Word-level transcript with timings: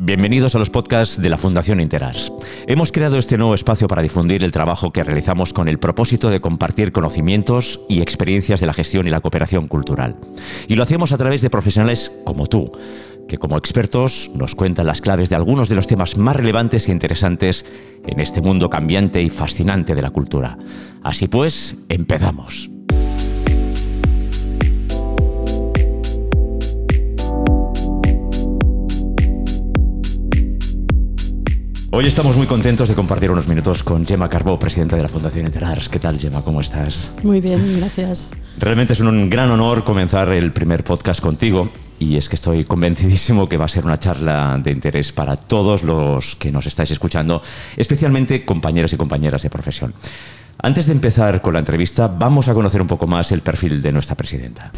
Bienvenidos 0.00 0.54
a 0.54 0.60
los 0.60 0.70
podcasts 0.70 1.20
de 1.20 1.28
la 1.28 1.38
Fundación 1.38 1.80
Interas. 1.80 2.32
Hemos 2.68 2.92
creado 2.92 3.18
este 3.18 3.36
nuevo 3.36 3.52
espacio 3.52 3.88
para 3.88 4.00
difundir 4.00 4.44
el 4.44 4.52
trabajo 4.52 4.92
que 4.92 5.02
realizamos 5.02 5.52
con 5.52 5.66
el 5.66 5.80
propósito 5.80 6.30
de 6.30 6.40
compartir 6.40 6.92
conocimientos 6.92 7.80
y 7.88 8.00
experiencias 8.00 8.60
de 8.60 8.66
la 8.66 8.74
gestión 8.74 9.08
y 9.08 9.10
la 9.10 9.20
cooperación 9.20 9.66
cultural. 9.66 10.14
Y 10.68 10.76
lo 10.76 10.84
hacemos 10.84 11.10
a 11.10 11.16
través 11.16 11.42
de 11.42 11.50
profesionales 11.50 12.12
como 12.24 12.46
tú, 12.46 12.70
que 13.26 13.38
como 13.38 13.58
expertos 13.58 14.30
nos 14.36 14.54
cuentan 14.54 14.86
las 14.86 15.00
claves 15.00 15.30
de 15.30 15.36
algunos 15.36 15.68
de 15.68 15.74
los 15.74 15.88
temas 15.88 16.16
más 16.16 16.36
relevantes 16.36 16.86
e 16.86 16.92
interesantes 16.92 17.66
en 18.06 18.20
este 18.20 18.40
mundo 18.40 18.70
cambiante 18.70 19.20
y 19.20 19.30
fascinante 19.30 19.96
de 19.96 20.02
la 20.02 20.10
cultura. 20.10 20.58
Así 21.02 21.26
pues, 21.26 21.76
empezamos. 21.88 22.70
Hoy 31.98 32.06
estamos 32.06 32.36
muy 32.36 32.46
contentos 32.46 32.88
de 32.88 32.94
compartir 32.94 33.28
unos 33.28 33.48
minutos 33.48 33.82
con 33.82 34.04
Gemma 34.06 34.28
Carbó, 34.28 34.56
presidenta 34.56 34.94
de 34.94 35.02
la 35.02 35.08
Fundación 35.08 35.46
Interars. 35.46 35.88
¿Qué 35.88 35.98
tal, 35.98 36.16
Gemma? 36.16 36.42
¿Cómo 36.42 36.60
estás? 36.60 37.12
Muy 37.24 37.40
bien, 37.40 37.80
gracias. 37.80 38.30
Realmente 38.56 38.92
es 38.92 39.00
un 39.00 39.28
gran 39.28 39.50
honor 39.50 39.82
comenzar 39.82 40.28
el 40.28 40.52
primer 40.52 40.84
podcast 40.84 41.20
contigo 41.20 41.70
y 41.98 42.16
es 42.16 42.28
que 42.28 42.36
estoy 42.36 42.62
convencidísimo 42.62 43.48
que 43.48 43.56
va 43.56 43.64
a 43.64 43.68
ser 43.68 43.84
una 43.84 43.98
charla 43.98 44.56
de 44.62 44.70
interés 44.70 45.12
para 45.12 45.34
todos 45.34 45.82
los 45.82 46.36
que 46.36 46.52
nos 46.52 46.66
estáis 46.66 46.92
escuchando, 46.92 47.42
especialmente 47.76 48.44
compañeros 48.44 48.92
y 48.92 48.96
compañeras 48.96 49.42
de 49.42 49.50
profesión. 49.50 49.92
Antes 50.62 50.86
de 50.86 50.92
empezar 50.92 51.40
con 51.40 51.54
la 51.54 51.58
entrevista, 51.58 52.06
vamos 52.06 52.46
a 52.46 52.54
conocer 52.54 52.80
un 52.80 52.86
poco 52.86 53.08
más 53.08 53.32
el 53.32 53.40
perfil 53.40 53.82
de 53.82 53.90
nuestra 53.90 54.14
presidenta. 54.14 54.70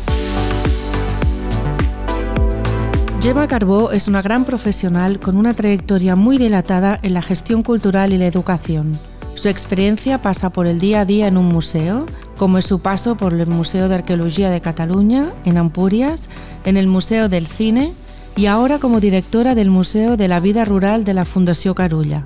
Gemma 3.21 3.47
Carbó 3.49 3.93
es 3.93 4.09
una 4.09 4.23
gran 4.23 4.47
profesional 4.47 5.21
con 5.21 5.37
una 5.37 5.53
trayectoria 5.53 6.17
muy 6.17 6.39
dilatada 6.39 6.99
en 7.03 7.13
la 7.13 7.21
gestión 7.21 7.63
cultural 7.63 8.15
y 8.15 8.19
la 8.19 8.27
educación. 8.27 8.99
Su 9.35 9.51
experiencia 9.51 10.23
pasa 10.23 10.49
por 10.49 10.67
el 10.67 10.81
día 10.81 11.03
a 11.03 11.05
día 11.05 11.27
en 11.27 11.37
un 11.37 11.45
museo, 11.45 12.07
como 12.39 12.57
es 12.57 12.65
su 12.65 12.81
paso 12.81 13.19
por 13.19 13.35
el 13.35 13.47
Museo 13.47 13.91
de 13.91 13.97
Arqueología 13.97 14.49
de 14.49 14.63
Cataluña, 14.63 15.35
en 15.45 15.59
Ampurias, 15.59 16.31
en 16.65 16.79
el 16.79 16.87
Museo 16.87 17.29
del 17.29 17.47
Cine 17.47 17.93
y 18.37 18.47
ahora 18.47 18.79
como 18.79 19.01
directora 19.01 19.55
del 19.55 19.69
Museo 19.69 20.17
de 20.17 20.27
la 20.27 20.41
Vida 20.41 20.65
Rural 20.65 21.05
de 21.05 21.13
la 21.13 21.27
Fundación 21.27 21.75
Carulla, 21.75 22.25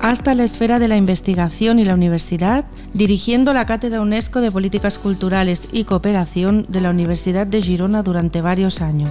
hasta 0.00 0.36
la 0.36 0.44
esfera 0.44 0.78
de 0.78 0.86
la 0.86 0.96
investigación 0.96 1.80
y 1.80 1.84
la 1.84 1.94
universidad, 1.94 2.66
dirigiendo 2.94 3.52
la 3.52 3.66
Cátedra 3.66 4.00
UNESCO 4.00 4.40
de 4.40 4.52
Políticas 4.52 4.96
Culturales 4.96 5.68
y 5.72 5.82
Cooperación 5.82 6.66
de 6.68 6.82
la 6.82 6.90
Universidad 6.90 7.48
de 7.48 7.60
Girona 7.60 8.04
durante 8.04 8.42
varios 8.42 8.80
años. 8.80 9.10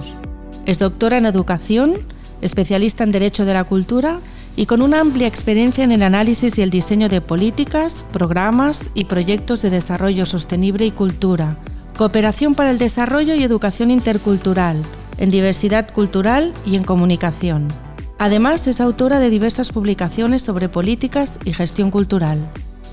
Es 0.66 0.80
doctora 0.80 1.16
en 1.16 1.26
educación, 1.26 1.94
especialista 2.40 3.04
en 3.04 3.12
Derecho 3.12 3.44
de 3.44 3.54
la 3.54 3.62
Cultura 3.62 4.18
y 4.56 4.66
con 4.66 4.82
una 4.82 5.00
amplia 5.00 5.28
experiencia 5.28 5.84
en 5.84 5.92
el 5.92 6.02
análisis 6.02 6.58
y 6.58 6.62
el 6.62 6.70
diseño 6.70 7.08
de 7.08 7.20
políticas, 7.20 8.04
programas 8.12 8.90
y 8.92 9.04
proyectos 9.04 9.62
de 9.62 9.70
desarrollo 9.70 10.26
sostenible 10.26 10.84
y 10.84 10.90
cultura, 10.90 11.56
cooperación 11.96 12.56
para 12.56 12.72
el 12.72 12.78
desarrollo 12.78 13.36
y 13.36 13.44
educación 13.44 13.92
intercultural, 13.92 14.82
en 15.18 15.30
diversidad 15.30 15.88
cultural 15.92 16.52
y 16.64 16.74
en 16.74 16.82
comunicación. 16.82 17.68
Además, 18.18 18.66
es 18.66 18.80
autora 18.80 19.20
de 19.20 19.30
diversas 19.30 19.70
publicaciones 19.70 20.42
sobre 20.42 20.68
políticas 20.68 21.38
y 21.44 21.52
gestión 21.52 21.92
cultural. 21.92 22.40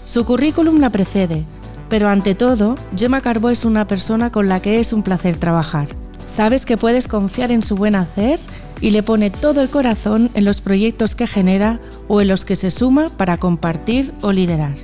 Su 0.06 0.26
currículum 0.26 0.80
la 0.80 0.92
precede, 0.92 1.44
pero 1.90 2.08
ante 2.10 2.36
todo, 2.36 2.76
Gemma 2.96 3.22
Carbó 3.22 3.50
es 3.50 3.66
una 3.66 3.88
persona 3.88 4.32
con 4.32 4.48
la 4.48 4.62
que 4.62 4.80
es 4.80 4.94
un 4.94 5.02
placer 5.02 5.38
trabajar. 5.38 6.03
Sabes 6.26 6.66
que 6.66 6.78
puedes 6.78 7.08
confiar 7.08 7.52
en 7.52 7.64
su 7.64 7.76
buen 7.76 7.96
hacer 7.96 8.40
y 8.82 8.92
le 8.92 9.04
pone 9.04 9.30
todo 9.30 9.62
el 9.62 9.70
corazón 9.70 10.30
en 10.34 10.46
los 10.46 10.62
proyectos 10.62 11.16
que 11.16 11.28
genera 11.28 11.80
o 12.08 12.22
en 12.22 12.28
los 12.28 12.46
que 12.46 12.56
se 12.56 12.72
suma 12.72 13.10
para 13.10 13.38
compartir 13.38 14.14
o 14.22 14.32
liderar. 14.32 14.76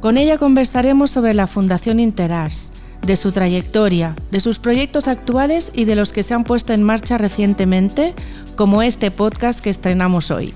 Con 0.00 0.16
ella 0.16 0.38
conversaremos 0.38 1.10
sobre 1.10 1.34
la 1.34 1.46
Fundación 1.46 1.98
Interars, 2.00 2.72
de 3.02 3.16
su 3.16 3.32
trayectoria, 3.32 4.14
de 4.30 4.40
sus 4.40 4.58
proyectos 4.58 5.08
actuales 5.08 5.72
y 5.74 5.84
de 5.84 5.96
los 5.96 6.12
que 6.12 6.22
se 6.22 6.34
han 6.34 6.44
puesto 6.44 6.72
en 6.72 6.82
marcha 6.82 7.18
recientemente, 7.18 8.14
como 8.56 8.82
este 8.82 9.10
podcast 9.10 9.60
que 9.60 9.70
estrenamos 9.70 10.30
hoy. 10.30 10.54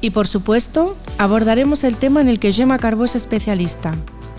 Y 0.00 0.10
por 0.10 0.28
supuesto, 0.28 0.96
abordaremos 1.18 1.84
el 1.84 1.96
tema 1.96 2.20
en 2.20 2.28
el 2.28 2.38
que 2.38 2.52
Gemma 2.52 2.78
Carbo 2.78 3.04
es 3.04 3.16
especialista, 3.16 3.94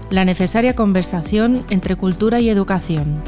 la 0.10 0.26
necesaria 0.26 0.76
conversación 0.76 1.66
entre 1.70 1.96
cultura 1.96 2.40
y 2.40 2.50
educación. 2.50 3.22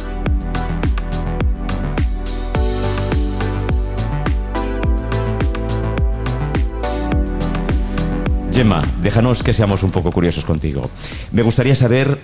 Gemma, 8.62 8.84
déjanos 9.02 9.42
que 9.42 9.54
seamos 9.54 9.82
un 9.82 9.90
poco 9.90 10.12
curiosos 10.12 10.46
contigo. 10.46 10.88
Me 11.32 11.42
gustaría 11.42 11.74
saber 11.74 12.20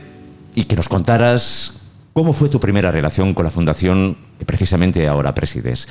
y 0.53 0.66
que 0.66 0.75
nos 0.75 0.88
contaras 0.88 1.81
cómo 2.14 2.31
fue 2.31 2.48
tu 2.48 2.59
primera 2.59 2.92
relación 2.92 3.34
con 3.34 3.44
la 3.44 3.50
fundación 3.50 4.16
que 4.38 4.46
precisamente 4.46 5.08
ahora 5.08 5.34
presides. 5.34 5.88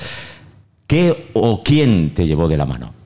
¿Qué 0.86 1.30
o 1.32 1.64
quién 1.64 2.14
te 2.14 2.28
llevó 2.28 2.46
de 2.46 2.56
la 2.58 2.64
mano? 2.64 2.94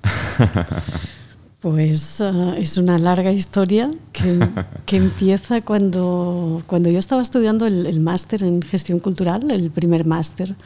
Pues 1.60 2.22
uh, 2.22 2.54
es 2.56 2.78
una 2.78 2.96
larga 2.96 3.32
historia 3.32 3.90
que, 4.14 4.96
empieza 4.96 5.60
cuando, 5.60 6.62
cuando 6.66 6.88
yo 6.88 6.98
estaba 6.98 7.20
estudiando 7.20 7.66
el 7.66 8.00
máster 8.00 8.42
en 8.42 8.62
gestión 8.62 8.98
cultural, 8.98 9.50
el 9.50 9.70
primer 9.70 10.06
máster 10.06 10.56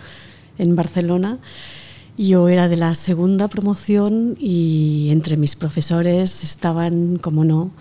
en 0.57 0.77
Barcelona. 0.77 1.39
Yo 2.17 2.49
era 2.49 2.69
de 2.69 2.77
la 2.77 2.95
segunda 2.95 3.49
promoción 3.49 4.37
y 4.39 5.09
entre 5.11 5.37
mis 5.37 5.57
profesores 5.57 6.45
estaban, 6.45 7.19
como 7.19 7.45
no, 7.45 7.73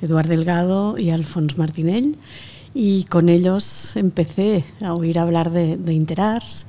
Eduard 0.00 0.28
Delgado 0.28 0.96
y 0.96 1.10
Alfons 1.10 1.58
Martinell 1.58 2.16
y 2.72 3.04
con 3.04 3.28
ellos 3.28 3.94
empecé 3.96 4.64
a 4.80 4.94
oír 4.94 5.18
hablar 5.18 5.50
de, 5.50 5.76
de 5.76 5.92
Interars, 5.92 6.66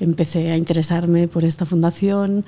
empecé 0.00 0.50
a 0.50 0.56
interesarme 0.56 1.28
por 1.28 1.44
esta 1.44 1.66
fundación 1.66 2.42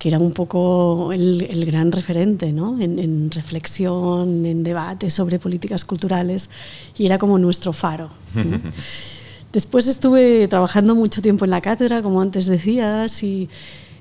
que 0.00 0.08
era 0.08 0.18
un 0.18 0.32
poco 0.32 1.12
el, 1.12 1.46
el 1.48 1.64
gran 1.64 1.92
referente 1.92 2.52
¿no? 2.52 2.80
en, 2.80 2.98
en, 2.98 3.30
reflexión, 3.30 4.44
en 4.44 4.64
debate 4.64 5.10
sobre 5.10 5.38
políticas 5.38 5.84
culturales 5.84 6.50
y 6.96 7.06
era 7.06 7.18
como 7.18 7.38
nuestro 7.38 7.72
faro. 7.72 8.10
Después 9.52 9.86
estuve 9.86 10.46
trabajando 10.46 10.94
mucho 10.94 11.22
tiempo 11.22 11.46
en 11.46 11.50
la 11.50 11.62
cátedra, 11.62 12.02
como 12.02 12.20
antes 12.20 12.44
decías, 12.44 13.22
y 13.22 13.48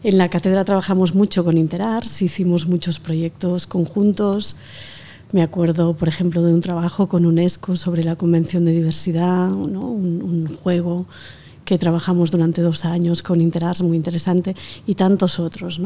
en 0.03 0.18
la 0.18 0.30
cátedra 0.30 0.66
trabajamos 0.66 1.16
mucho 1.16 1.46
con 1.46 1.58
Interars, 1.58 2.22
hicimos 2.22 2.68
muchos 2.68 3.00
proyectos 3.00 3.66
conjuntos. 3.66 4.57
Me 5.31 5.41
acuerdo, 5.41 5.96
por 5.96 6.09
ejemplo, 6.09 6.44
de 6.44 6.53
un 6.53 6.59
trabajo 6.59 7.07
con 7.07 7.25
UNESCO 7.25 7.78
sobre 7.78 8.03
la 8.03 8.18
Convención 8.18 8.66
de 8.66 8.74
Diversidad, 8.74 9.52
un, 9.52 10.47
juego 10.62 11.06
que 11.63 11.78
trabajamos 11.78 12.30
durante 12.31 12.62
dos 12.62 12.84
años 12.84 13.24
con 13.24 13.41
Interars, 13.41 13.81
muy 13.81 13.96
interesante, 13.96 14.53
y 14.86 14.96
tantos 14.96 15.40
otros. 15.40 15.80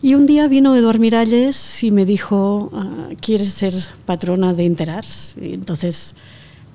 Y 0.00 0.14
un 0.14 0.26
día 0.26 0.48
vino 0.48 0.74
Eduard 0.74 0.98
Miralles 0.98 1.84
y 1.84 1.90
me 1.90 2.06
dijo, 2.06 2.70
uh, 2.72 3.14
¿quieres 3.20 3.52
ser 3.52 3.74
patrona 4.06 4.54
de 4.54 4.64
Interars? 4.64 5.36
Y 5.40 5.52
entonces, 5.54 6.14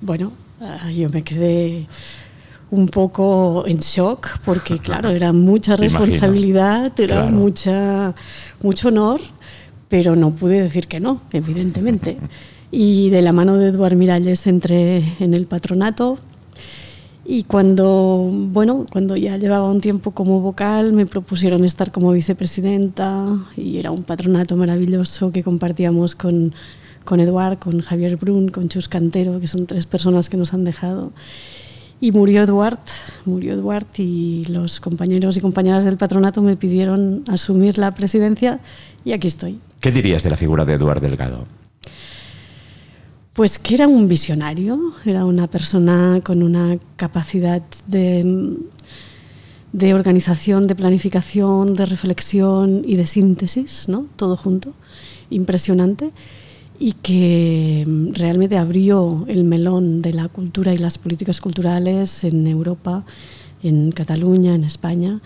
bueno, 0.02 0.32
uh, 0.60 0.90
yo 0.90 1.10
me 1.10 1.24
quedé 1.24 1.88
un 2.70 2.88
poco 2.88 3.64
en 3.68 3.80
shock 3.80 4.40
porque 4.44 4.78
claro, 4.80 5.10
era 5.10 5.34
mucha 5.34 5.76
responsabilidad, 5.76 6.98
era 7.00 7.22
claro. 7.22 7.32
mucha, 7.32 8.16
mucho 8.62 8.90
honor, 8.90 9.22
pero 9.90 10.16
no 10.16 10.32
pude 10.32 10.62
decir 10.62 10.88
que 10.88 11.00
no, 11.00 11.22
evidentemente. 11.32 12.18
Y 12.70 13.10
de 13.12 13.22
la 13.22 13.32
mano 13.32 13.56
de 13.56 13.70
Eduard 13.70 13.96
Miralles 13.96 14.46
entré 14.46 15.16
en 15.22 15.34
el 15.34 15.46
patronato 15.46 16.18
y 17.30 17.44
cuando, 17.44 18.30
bueno, 18.32 18.86
cuando 18.92 19.16
ya 19.16 19.38
llevaba 19.38 19.70
un 19.70 19.82
tiempo 19.82 20.12
como 20.12 20.42
vocal 20.42 20.92
me 20.92 21.06
propusieron 21.06 21.64
estar 21.64 21.92
como 21.94 22.12
vicepresidenta 22.12 23.26
y 23.56 23.78
era 23.78 23.92
un 23.92 24.04
patronato 24.04 24.58
maravilloso 24.58 25.32
que 25.32 25.44
compartíamos 25.44 26.16
con, 26.16 26.54
con 27.08 27.22
Eduard, 27.22 27.58
con 27.58 27.80
Javier 27.80 28.18
Brun, 28.18 28.50
con 28.50 28.68
Chus 28.68 28.90
Cantero, 28.90 29.40
que 29.40 29.48
son 29.48 29.66
tres 29.66 29.86
personas 29.86 30.30
que 30.30 30.36
nos 30.36 30.54
han 30.54 30.66
dejado. 30.66 31.14
Y 32.02 32.12
murió 32.12 32.44
Eduard, 32.44 32.80
murió 33.24 33.54
Eduard 33.54 33.88
y 33.98 34.44
los 34.50 34.82
compañeros 34.82 35.38
y 35.38 35.40
compañeras 35.40 35.86
del 35.86 35.96
patronato 35.96 36.42
me 36.42 36.58
pidieron 36.58 37.24
asumir 37.30 37.78
la 37.78 37.96
presidencia 37.96 38.60
y 39.06 39.14
aquí 39.14 39.28
estoy. 39.28 39.58
¿Qué 39.80 39.90
dirías 39.90 40.22
de 40.22 40.32
la 40.32 40.36
figura 40.36 40.66
de 40.66 40.74
Eduard 40.74 41.00
Delgado? 41.00 41.46
Pues 43.32 43.58
que 43.58 43.76
era 43.76 43.88
un 43.88 44.10
visionario, 44.10 44.94
era 45.06 45.24
una 45.24 45.48
persona 45.48 46.20
con 46.22 46.44
una 46.44 46.78
capacidad 46.98 47.62
de, 47.88 48.58
de 49.72 49.94
organización, 49.94 50.68
de 50.68 50.76
planificación, 50.76 51.74
de 51.74 51.86
reflexión 51.86 52.82
y 52.86 52.98
de 52.98 53.08
síntesis, 53.08 53.88
¿no? 53.88 54.08
todo 54.18 54.36
junto, 54.36 54.74
impresionante 55.30 56.12
y 56.80 56.94
que 56.94 57.84
mm, 57.86 58.14
realmente 58.14 58.58
abrió 58.58 59.26
el 59.28 59.44
melón 59.44 60.02
de 60.02 60.14
la 60.14 60.28
cultura 60.28 60.74
y 60.74 60.78
las 60.78 60.98
políticas 60.98 61.42
culturales 61.42 62.24
en 62.24 62.48
Europa, 62.48 63.04
en 63.64 63.92
Cataluña, 63.92 64.56
en 64.56 64.64
España, 64.64 65.22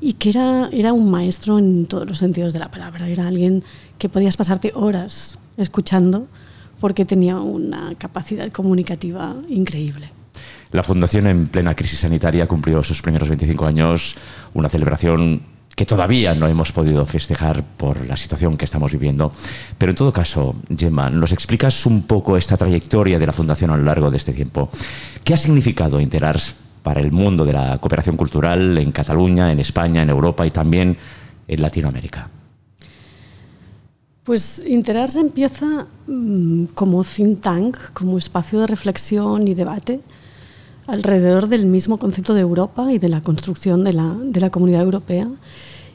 y 0.00 0.14
que 0.14 0.30
era, 0.30 0.68
era 0.72 0.92
un 0.92 1.10
maestro 1.10 1.58
en 1.58 1.86
todos 1.86 2.06
los 2.06 2.18
sentidos 2.18 2.52
de 2.52 2.58
la 2.58 2.70
palabra. 2.70 3.08
Era 3.08 3.26
alguien 3.26 3.64
que 3.98 4.08
podías 4.08 4.36
pasarte 4.36 4.72
horas 4.74 5.38
escuchando 5.56 6.26
porque 6.80 7.04
tenía 7.04 7.38
una 7.38 7.94
capacidad 7.96 8.50
comunicativa 8.50 9.36
increíble. 9.48 10.10
La 10.72 10.82
Fundación 10.82 11.26
en 11.28 11.46
plena 11.46 11.74
crisis 11.74 12.00
sanitaria 12.00 12.46
cumplió 12.46 12.82
sus 12.82 13.00
primeros 13.00 13.28
25 13.28 13.64
años, 13.64 14.16
una 14.54 14.68
celebración 14.68 15.42
que 15.74 15.86
todavía 15.86 16.34
no 16.34 16.46
hemos 16.46 16.72
podido 16.72 17.04
festejar 17.04 17.64
por 17.76 18.06
la 18.06 18.16
situación 18.16 18.56
que 18.56 18.64
estamos 18.64 18.92
viviendo. 18.92 19.32
Pero 19.76 19.90
en 19.90 19.96
todo 19.96 20.12
caso, 20.12 20.54
Gemma, 20.76 21.10
¿nos 21.10 21.32
explicas 21.32 21.86
un 21.86 22.02
poco 22.02 22.36
esta 22.36 22.56
trayectoria 22.56 23.18
de 23.18 23.26
la 23.26 23.32
Fundación 23.32 23.70
a 23.70 23.76
lo 23.76 23.84
largo 23.84 24.10
de 24.10 24.16
este 24.16 24.32
tiempo? 24.32 24.70
¿Qué 25.22 25.34
ha 25.34 25.36
significado 25.36 26.00
Interars 26.00 26.54
para 26.82 27.00
el 27.00 27.10
mundo 27.10 27.44
de 27.44 27.54
la 27.54 27.78
cooperación 27.78 28.16
cultural 28.16 28.78
en 28.78 28.92
Cataluña, 28.92 29.50
en 29.50 29.58
España, 29.58 30.02
en 30.02 30.10
Europa 30.10 30.46
y 30.46 30.50
también 30.50 30.96
en 31.48 31.62
Latinoamérica? 31.62 32.28
Pues 34.22 34.62
Interars 34.66 35.16
empieza 35.16 35.86
mm, 36.06 36.66
como 36.74 37.04
think 37.04 37.40
tank, 37.40 37.76
como 37.92 38.16
espacio 38.16 38.60
de 38.60 38.66
reflexión 38.66 39.48
y 39.48 39.54
debate 39.54 40.00
alrededor 40.86 41.48
del 41.48 41.66
mismo 41.66 41.98
concepto 41.98 42.34
de 42.34 42.40
Europa 42.40 42.92
y 42.92 42.98
de 42.98 43.08
la 43.08 43.22
construcción 43.22 43.84
de 43.84 43.92
la, 43.92 44.16
de 44.22 44.40
la 44.40 44.50
comunidad 44.50 44.82
europea. 44.82 45.28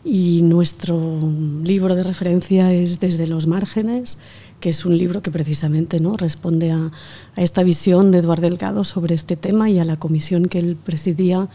Y 0.04 0.42
nuestro 0.44 1.20
libro 1.64 1.94
de 1.94 2.04
referencia 2.04 2.72
es 2.72 3.00
Desde 3.00 3.28
los 3.28 3.48
márgenes, 3.48 4.18
que 4.60 4.70
es 4.70 4.86
un 4.86 4.98
libro 4.98 5.22
que 5.22 5.30
precisamente 5.32 6.00
¿no? 6.00 6.16
responde 6.16 6.72
a, 6.72 6.92
a, 7.36 7.42
esta 7.42 7.64
visión 7.64 8.12
de 8.12 8.20
Eduardo 8.20 8.44
Delgado 8.44 8.84
sobre 8.84 9.16
este 9.16 9.36
tema 9.36 9.70
y 9.70 9.78
a 9.78 9.86
la 9.86 9.98
comisión 9.98 10.46
que 10.46 10.60
él 10.60 10.78
presidía 10.78 11.50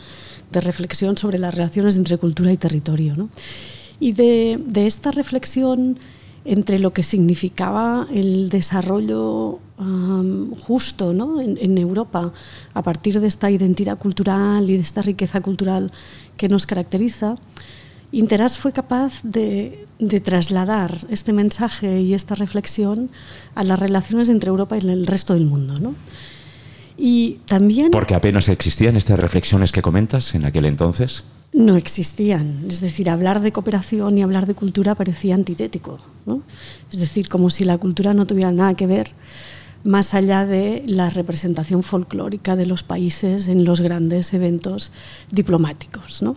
de 0.52 0.60
reflexión 0.60 1.16
sobre 1.16 1.38
las 1.38 1.54
relaciones 1.54 1.96
entre 1.96 2.18
cultura 2.18 2.52
y 2.52 2.56
territorio. 2.56 3.16
¿no? 3.16 3.30
Y 3.98 4.12
de, 4.12 4.60
de 4.64 4.86
esta 4.86 5.10
reflexión 5.10 5.98
entre 6.44 6.78
lo 6.78 6.92
que 6.92 7.02
significaba 7.02 8.06
el 8.12 8.48
desarrollo 8.48 9.60
justo 10.66 11.12
¿no? 11.12 11.40
en, 11.40 11.78
Europa 11.78 12.32
a 12.74 12.82
partir 12.82 13.20
de 13.20 13.26
esta 13.26 13.50
identidad 13.50 13.98
cultural 13.98 14.70
y 14.70 14.76
de 14.76 14.82
esta 14.82 15.02
riqueza 15.02 15.40
cultural 15.40 15.90
que 16.36 16.48
nos 16.48 16.66
caracteriza, 16.66 17.36
Interas 18.12 18.58
fue 18.58 18.72
capaz 18.72 19.22
de, 19.24 19.86
de, 19.98 20.20
trasladar 20.20 20.98
este 21.10 21.32
mensaje 21.32 22.00
y 22.00 22.14
esta 22.14 22.36
reflexión 22.36 23.10
a 23.56 23.64
las 23.64 23.80
relaciones 23.80 24.28
entre 24.28 24.50
Europa 24.50 24.76
y 24.76 24.88
el 24.88 25.04
resto 25.04 25.34
del 25.34 25.46
mundo. 25.46 25.80
¿no? 25.80 25.96
Y 26.96 27.40
también... 27.46 27.90
Porque 27.90 28.14
apenas 28.14 28.48
existían 28.48 28.94
estas 28.94 29.18
reflexiones 29.18 29.72
que 29.72 29.82
comentas 29.82 30.36
en 30.36 30.44
aquel 30.44 30.66
entonces 30.66 31.24
no 31.54 31.76
existían. 31.76 32.66
Es 32.68 32.80
decir, 32.80 33.08
hablar 33.08 33.40
de 33.40 33.52
cooperación 33.52 34.18
y 34.18 34.22
hablar 34.22 34.46
de 34.46 34.54
cultura 34.54 34.96
parecía 34.96 35.36
antitético. 35.36 35.98
¿no? 36.26 36.42
Es 36.92 36.98
decir, 36.98 37.28
como 37.28 37.48
si 37.48 37.64
la 37.64 37.78
cultura 37.78 38.12
no 38.12 38.26
tuviera 38.26 38.50
nada 38.50 38.74
que 38.74 38.88
ver 38.88 39.12
más 39.84 40.14
allá 40.14 40.46
de 40.46 40.82
la 40.86 41.10
representación 41.10 41.82
folclórica 41.82 42.56
de 42.56 42.66
los 42.66 42.82
países 42.82 43.46
en 43.46 43.64
los 43.64 43.82
grandes 43.82 44.34
eventos 44.34 44.90
diplomáticos. 45.30 46.22
¿no? 46.22 46.36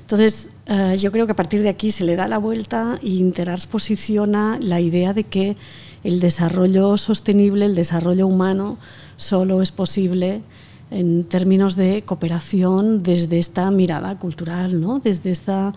Entonces, 0.00 0.48
uh, 0.68 0.96
yo 0.96 1.12
creo 1.12 1.26
que 1.26 1.32
a 1.32 1.36
partir 1.36 1.62
de 1.62 1.68
aquí 1.68 1.92
se 1.92 2.04
le 2.04 2.16
da 2.16 2.26
la 2.26 2.38
vuelta 2.38 2.98
y 3.00 3.18
Interars 3.18 3.66
posiciona 3.66 4.58
la 4.60 4.80
idea 4.80 5.14
de 5.14 5.24
que 5.24 5.56
el 6.02 6.18
desarrollo 6.18 6.96
sostenible, 6.96 7.66
el 7.66 7.76
desarrollo 7.76 8.26
humano, 8.26 8.78
solo 9.16 9.62
es 9.62 9.70
posible 9.70 10.42
en 10.90 11.24
términos 11.24 11.76
de 11.76 12.02
cooperación 12.02 13.02
desde 13.02 13.38
esta 13.38 13.70
mirada 13.70 14.18
cultural, 14.18 14.80
¿no? 14.80 14.98
desde 14.98 15.30
esta 15.30 15.72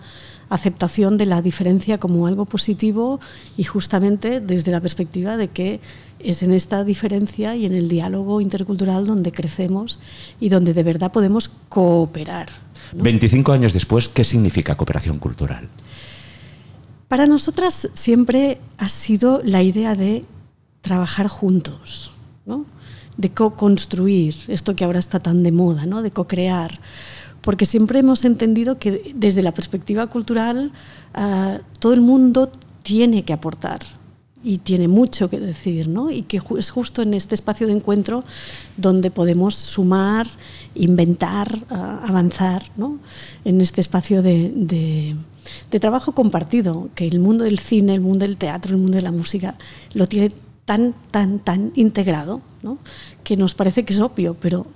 aceptación 0.48 1.16
de 1.16 1.26
la 1.26 1.40
diferencia 1.40 1.98
como 1.98 2.26
algo 2.26 2.44
positivo 2.44 3.20
y 3.56 3.64
justamente 3.64 4.40
desde 4.40 4.72
la 4.72 4.80
perspectiva 4.80 5.36
de 5.36 5.48
que 5.48 5.80
es 6.18 6.42
en 6.42 6.52
esta 6.52 6.84
diferencia 6.84 7.54
y 7.54 7.66
en 7.66 7.74
el 7.74 7.88
diálogo 7.88 8.40
intercultural 8.40 9.06
donde 9.06 9.32
crecemos 9.32 9.98
y 10.40 10.48
donde 10.48 10.74
de 10.74 10.82
verdad 10.82 11.12
podemos 11.12 11.48
cooperar. 11.68 12.48
¿no? 12.92 13.02
25 13.02 13.52
años 13.52 13.72
después, 13.72 14.08
¿qué 14.08 14.24
significa 14.24 14.76
cooperación 14.76 15.18
cultural? 15.18 15.68
Para 17.08 17.26
nosotras 17.26 17.90
siempre 17.94 18.58
ha 18.78 18.88
sido 18.88 19.40
la 19.44 19.62
idea 19.62 19.94
de 19.94 20.24
trabajar 20.80 21.28
juntos, 21.28 22.12
¿no? 22.46 22.66
De 23.16 23.30
co-construir, 23.30 24.34
esto 24.48 24.74
que 24.74 24.84
ahora 24.84 24.98
está 24.98 25.20
tan 25.20 25.42
de 25.42 25.52
moda, 25.52 25.86
¿no? 25.86 26.02
de 26.02 26.10
co-crear, 26.10 26.80
porque 27.40 27.66
siempre 27.66 27.98
hemos 28.00 28.24
entendido 28.24 28.78
que 28.78 29.12
desde 29.14 29.42
la 29.42 29.52
perspectiva 29.52 30.06
cultural 30.06 30.72
uh, 31.16 31.58
todo 31.78 31.92
el 31.92 32.00
mundo 32.00 32.50
tiene 32.82 33.24
que 33.24 33.32
aportar 33.32 33.80
y 34.42 34.58
tiene 34.58 34.88
mucho 34.88 35.30
que 35.30 35.40
decir, 35.40 35.88
¿no? 35.88 36.10
y 36.10 36.22
que 36.22 36.40
es 36.58 36.70
justo 36.70 37.02
en 37.02 37.14
este 37.14 37.34
espacio 37.34 37.66
de 37.66 37.72
encuentro 37.72 38.24
donde 38.76 39.10
podemos 39.10 39.54
sumar, 39.54 40.26
inventar, 40.74 41.48
uh, 41.70 41.74
avanzar, 42.06 42.64
¿no? 42.76 42.98
en 43.44 43.60
este 43.60 43.80
espacio 43.80 44.22
de, 44.22 44.52
de, 44.54 45.16
de 45.70 45.80
trabajo 45.80 46.12
compartido, 46.12 46.88
que 46.94 47.06
el 47.06 47.20
mundo 47.20 47.44
del 47.44 47.58
cine, 47.58 47.94
el 47.94 48.00
mundo 48.00 48.26
del 48.26 48.36
teatro, 48.36 48.74
el 48.74 48.80
mundo 48.80 48.96
de 48.96 49.02
la 49.02 49.12
música 49.12 49.56
lo 49.92 50.06
tiene 50.06 50.32
tan, 50.64 50.94
tan, 51.10 51.38
tan 51.38 51.72
integrado, 51.74 52.40
¿no? 52.62 52.78
que 53.22 53.36
nos 53.36 53.54
parece 53.54 53.84
que 53.84 53.92
es 53.92 54.00
obvio, 54.00 54.34
pero 54.34 54.66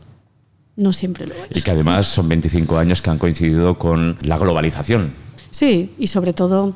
no 0.77 0.93
siempre 0.93 1.27
lo 1.27 1.35
es. 1.35 1.59
Y 1.59 1.63
que 1.63 1.71
además 1.71 2.07
son 2.07 2.29
25 2.29 2.79
años 2.79 3.03
que 3.03 3.11
han 3.11 3.19
coincidido 3.19 3.79
con 3.79 4.17
la 4.23 4.39
globalización. 4.39 5.13
Sí, 5.51 5.91
y 5.99 6.07
sobre 6.09 6.33
todo 6.33 6.75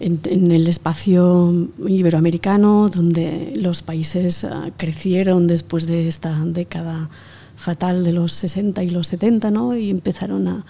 en, 0.00 0.20
en 0.24 0.50
el 0.50 0.66
espacio 0.66 1.68
iberoamericano, 1.86 2.88
donde 2.88 3.52
los 3.56 3.82
países 3.82 4.44
uh, 4.44 4.70
crecieron 4.76 5.46
después 5.46 5.86
de 5.86 6.08
esta 6.08 6.34
década 6.44 7.10
fatal 7.56 8.04
de 8.04 8.12
los 8.12 8.32
60 8.32 8.82
y 8.84 8.90
los 8.90 9.08
70, 9.08 9.50
¿no? 9.50 9.76
y 9.76 9.90
empezaron 9.90 10.48
a, 10.48 10.64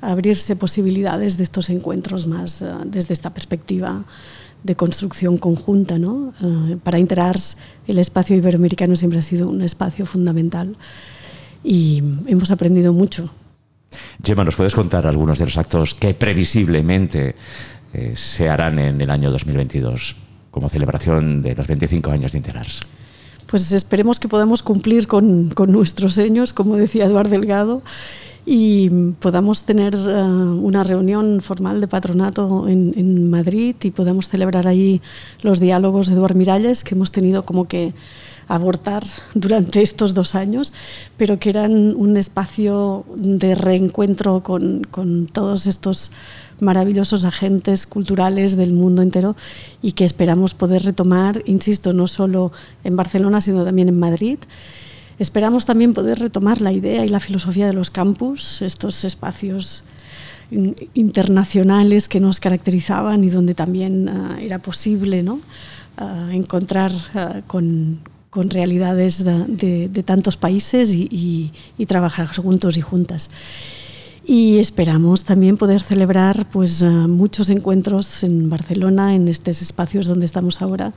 a 0.00 0.10
abrirse 0.10 0.56
posibilidades 0.56 1.36
de 1.36 1.44
estos 1.44 1.70
encuentros 1.70 2.26
más 2.26 2.62
uh, 2.62 2.84
desde 2.84 3.14
esta 3.14 3.32
perspectiva 3.34 4.04
de 4.64 4.74
construcción 4.74 5.36
conjunta. 5.36 5.98
¿no? 5.98 6.34
Uh, 6.40 6.78
para 6.78 6.98
Interars 6.98 7.56
el 7.86 8.00
espacio 8.00 8.34
iberoamericano 8.34 8.96
siempre 8.96 9.20
ha 9.20 9.22
sido 9.22 9.48
un 9.48 9.62
espacio 9.62 10.04
fundamental 10.06 10.76
y 11.62 12.02
hemos 12.26 12.50
aprendido 12.50 12.92
mucho. 12.92 13.30
Gemma, 14.24 14.44
¿nos 14.44 14.56
puedes 14.56 14.74
contar 14.74 15.06
algunos 15.06 15.38
de 15.38 15.44
los 15.44 15.56
actos 15.56 15.94
que 15.94 16.14
previsiblemente 16.14 17.36
eh, 17.92 18.12
se 18.16 18.48
harán 18.48 18.78
en 18.80 19.00
el 19.00 19.10
año 19.10 19.30
2022 19.30 20.16
como 20.50 20.68
celebración 20.68 21.42
de 21.42 21.54
los 21.54 21.66
25 21.66 22.10
años 22.10 22.32
de 22.32 22.38
Interars? 22.38 22.80
Pues 23.46 23.70
esperemos 23.70 24.18
que 24.18 24.26
podamos 24.26 24.62
cumplir 24.62 25.06
con, 25.06 25.50
con 25.50 25.70
nuestros 25.70 26.14
sueños, 26.14 26.52
como 26.52 26.76
decía 26.76 27.04
Eduardo 27.04 27.30
Delgado, 27.30 27.82
y 28.46 28.90
podamos 29.20 29.64
tener 29.64 29.96
uh, 29.96 30.10
una 30.62 30.84
reunión 30.84 31.40
formal 31.40 31.80
de 31.80 31.88
patronato 31.88 32.68
en, 32.68 32.92
en, 32.96 33.30
Madrid 33.30 33.74
y 33.82 33.90
podamos 33.90 34.28
celebrar 34.28 34.68
ahí 34.68 35.00
los 35.42 35.60
diálogos 35.60 36.08
de 36.08 36.14
Eduard 36.14 36.34
Miralles 36.34 36.84
que 36.84 36.94
hemos 36.94 37.10
tenido 37.10 37.46
como 37.46 37.64
que 37.64 37.94
abortar 38.48 39.02
durante 39.34 39.80
estos 39.82 40.12
dos 40.12 40.34
años, 40.34 40.72
pero 41.16 41.38
que 41.38 41.50
eran 41.50 41.94
un 41.96 42.16
espacio 42.16 43.06
de 43.16 43.54
reencuentro 43.54 44.42
con, 44.42 44.84
con 44.90 45.26
todos 45.26 45.66
estos 45.66 46.12
maravillosos 46.60 47.24
agentes 47.24 47.86
culturales 47.86 48.56
del 48.56 48.72
mundo 48.72 49.02
entero 49.02 49.36
y 49.82 49.92
que 49.92 50.04
esperamos 50.04 50.54
poder 50.54 50.82
retomar, 50.82 51.42
insisto, 51.46 51.92
no 51.92 52.06
solo 52.06 52.52
en 52.84 52.96
Barcelona, 52.96 53.40
sino 53.40 53.64
también 53.64 53.88
en 53.88 53.98
Madrid. 53.98 54.38
Esperamos 55.18 55.64
también 55.64 55.94
poder 55.94 56.18
retomar 56.18 56.60
la 56.60 56.72
idea 56.72 57.04
y 57.04 57.08
la 57.08 57.20
filosofía 57.20 57.66
de 57.66 57.72
los 57.72 57.90
campus, 57.90 58.62
estos 58.62 59.04
espacios 59.04 59.84
internacionales 60.94 62.08
que 62.08 62.20
nos 62.20 62.40
caracterizaban 62.40 63.24
y 63.24 63.30
donde 63.30 63.54
también 63.54 64.08
uh, 64.08 64.38
era 64.38 64.58
posible 64.58 65.22
¿no? 65.22 65.40
uh, 66.00 66.30
encontrar 66.30 66.92
uh, 66.92 67.40
con, 67.46 68.00
con, 68.30 68.50
realidades 68.50 69.24
de, 69.24 69.44
de, 69.46 69.88
de 69.88 70.02
tantos 70.02 70.36
países 70.36 70.94
y, 70.94 71.08
y, 71.10 71.52
y, 71.78 71.86
trabajar 71.86 72.28
juntos 72.36 72.76
y 72.76 72.82
juntas. 72.82 73.30
Y 74.26 74.58
esperamos 74.58 75.24
también 75.24 75.56
poder 75.56 75.82
celebrar 75.82 76.46
pues, 76.50 76.82
muchos 76.82 77.50
encuentros 77.50 78.22
en 78.22 78.48
Barcelona, 78.48 79.14
en 79.14 79.28
estos 79.28 79.60
espacios 79.60 80.06
donde 80.06 80.24
estamos 80.24 80.62
ahora, 80.62 80.94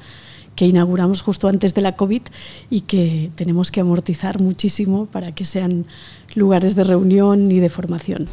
que 0.58 0.66
inauguramos 0.66 1.22
justo 1.22 1.48
antes 1.48 1.76
de 1.76 1.82
la 1.82 1.96
COVID 1.96 2.24
y 2.72 2.82
que 2.82 3.30
tenemos 3.36 3.72
que 3.72 3.80
amortizar 3.80 4.42
muchísimo 4.42 5.06
para 5.06 5.32
que 5.32 5.46
sean 5.46 5.86
lugares 6.34 6.76
de 6.76 6.84
reunión 6.84 7.50
y 7.52 7.60
de 7.60 7.70
formación. 7.70 8.26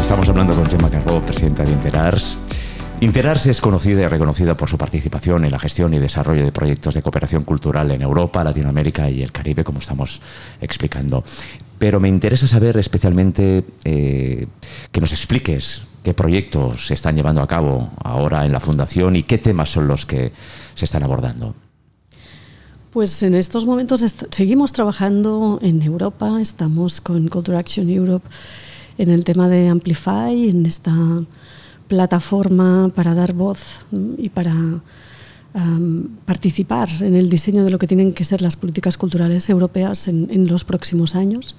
Estamos 0.00 0.28
hablando 0.28 0.54
con 0.54 0.66
Gemma 0.66 0.90
Carbó, 0.90 1.20
presidenta 1.20 1.64
de 1.64 1.72
Interars 1.72 2.38
Interars 3.02 3.46
es 3.46 3.62
conocida 3.62 4.02
y 4.02 4.06
reconocida 4.06 4.54
por 4.54 4.68
su 4.68 4.76
participación 4.76 5.46
en 5.46 5.52
la 5.52 5.58
gestión 5.58 5.94
y 5.94 5.98
desarrollo 5.98 6.44
de 6.44 6.52
proyectos 6.52 6.92
de 6.92 7.00
cooperación 7.00 7.44
cultural 7.44 7.90
en 7.92 8.02
Europa, 8.02 8.44
Latinoamérica 8.44 9.08
y 9.08 9.22
el 9.22 9.32
Caribe, 9.32 9.64
como 9.64 9.78
estamos 9.78 10.20
explicando. 10.60 11.24
Pero 11.78 11.98
me 11.98 12.10
interesa 12.10 12.46
saber 12.46 12.76
especialmente 12.76 13.64
eh, 13.84 14.46
que 14.92 15.00
nos 15.00 15.12
expliques 15.12 15.80
qué 16.04 16.12
proyectos 16.12 16.88
se 16.88 16.94
están 16.94 17.16
llevando 17.16 17.40
a 17.40 17.48
cabo 17.48 17.90
ahora 18.04 18.44
en 18.44 18.52
la 18.52 18.60
Fundación 18.60 19.16
y 19.16 19.22
qué 19.22 19.38
temas 19.38 19.70
son 19.70 19.88
los 19.88 20.04
que 20.04 20.30
se 20.74 20.84
están 20.84 21.02
abordando. 21.02 21.54
Pues 22.90 23.22
en 23.22 23.34
estos 23.34 23.64
momentos 23.64 24.04
seguimos 24.30 24.72
trabajando 24.72 25.58
en 25.62 25.80
Europa, 25.80 26.38
estamos 26.38 27.00
con 27.00 27.28
Culture 27.28 27.56
Action 27.56 27.88
Europe 27.88 28.28
en 28.98 29.08
el 29.08 29.24
tema 29.24 29.48
de 29.48 29.68
Amplify, 29.68 30.50
en 30.50 30.66
esta 30.66 30.92
plataforma 31.90 32.88
para 32.94 33.14
dar 33.14 33.32
voz 33.34 33.84
y 34.16 34.28
para 34.30 34.54
participar 36.24 36.88
en 37.00 37.16
el 37.16 37.28
diseño 37.28 37.64
de 37.64 37.70
lo 37.70 37.78
que 37.78 37.88
tienen 37.88 38.12
que 38.12 38.22
ser 38.24 38.40
las 38.40 38.54
políticas 38.54 38.96
culturales 38.96 39.48
europeas 39.48 40.06
en, 40.06 40.46
los 40.46 40.62
próximos 40.62 41.16
años, 41.16 41.56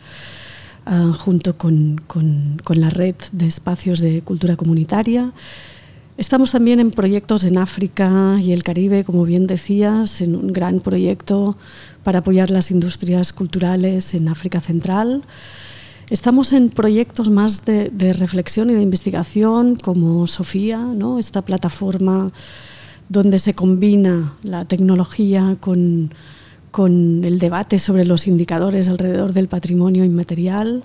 ah, 0.85 1.11
junto 1.13 1.57
con, 1.57 2.01
con, 2.07 2.57
la 2.79 2.89
red 2.89 3.15
de 3.33 3.47
espacios 3.47 3.99
de 3.99 4.21
cultura 4.21 4.55
comunitaria. 4.55 5.33
Estamos 6.17 6.51
también 6.51 6.79
en 6.79 6.91
proyectos 6.91 7.43
en 7.43 7.57
África 7.57 8.37
y 8.39 8.53
el 8.53 8.63
Caribe, 8.63 9.03
como 9.03 9.25
bien 9.25 9.45
decías, 9.45 10.21
en 10.21 10.37
un 10.37 10.53
gran 10.53 10.79
proyecto 10.79 11.57
para 12.03 12.19
apoyar 12.19 12.49
las 12.49 12.71
industrias 12.71 13.33
culturales 13.33 14.13
en 14.13 14.29
África 14.29 14.61
Central. 14.61 15.23
Estamos 16.11 16.51
en 16.51 16.69
proyectos 16.69 17.29
más 17.29 17.63
de, 17.63 18.11
reflexión 18.11 18.69
y 18.69 18.73
de 18.73 18.81
investigación, 18.81 19.77
como 19.77 20.27
Sofía, 20.27 20.77
¿no? 20.77 21.19
esta 21.19 21.41
plataforma 21.41 22.33
donde 23.07 23.39
se 23.39 23.53
combina 23.53 24.33
la 24.43 24.65
tecnología 24.65 25.55
con, 25.61 26.13
con 26.69 27.23
el 27.23 27.39
debate 27.39 27.79
sobre 27.79 28.03
los 28.03 28.27
indicadores 28.27 28.89
alrededor 28.89 29.31
del 29.31 29.47
patrimonio 29.47 30.03
inmaterial. 30.03 30.83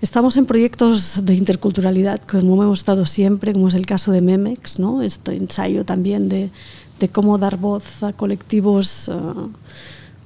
Estamos 0.00 0.36
en 0.36 0.46
proyectos 0.46 1.26
de 1.26 1.34
interculturalidad 1.34 2.20
como 2.20 2.62
hemos 2.62 2.78
estado 2.78 3.04
siempre, 3.04 3.52
como 3.52 3.66
es 3.66 3.74
el 3.74 3.84
caso 3.84 4.12
de 4.12 4.20
Memex, 4.20 4.78
¿no? 4.78 5.02
este 5.02 5.34
ensayo 5.34 5.84
también 5.84 6.28
de, 6.28 6.50
de 7.00 7.08
cómo 7.08 7.36
dar 7.36 7.56
voz 7.56 8.04
a 8.04 8.12
colectivos 8.12 9.08
uh, 9.08 9.50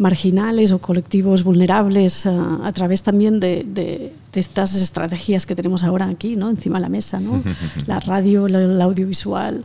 marginales 0.01 0.73
o 0.73 0.79
colectivos 0.81 1.45
vulnerables 1.45 2.25
uh, 2.25 2.65
a 2.65 2.73
través 2.73 3.03
también 3.03 3.39
de, 3.39 3.67
de, 3.69 4.15
de, 4.33 4.41
estas 4.41 4.75
estrategias 4.75 5.45
que 5.45 5.55
tenemos 5.55 5.85
ahora 5.85 6.09
aquí, 6.09 6.37
¿no? 6.37 6.49
encima 6.49 6.79
de 6.79 6.83
la 6.83 6.89
mesa, 6.89 7.21
¿no? 7.21 7.43
la 7.87 8.01
radio, 8.01 8.47
el 8.47 8.81
audiovisual, 8.81 9.63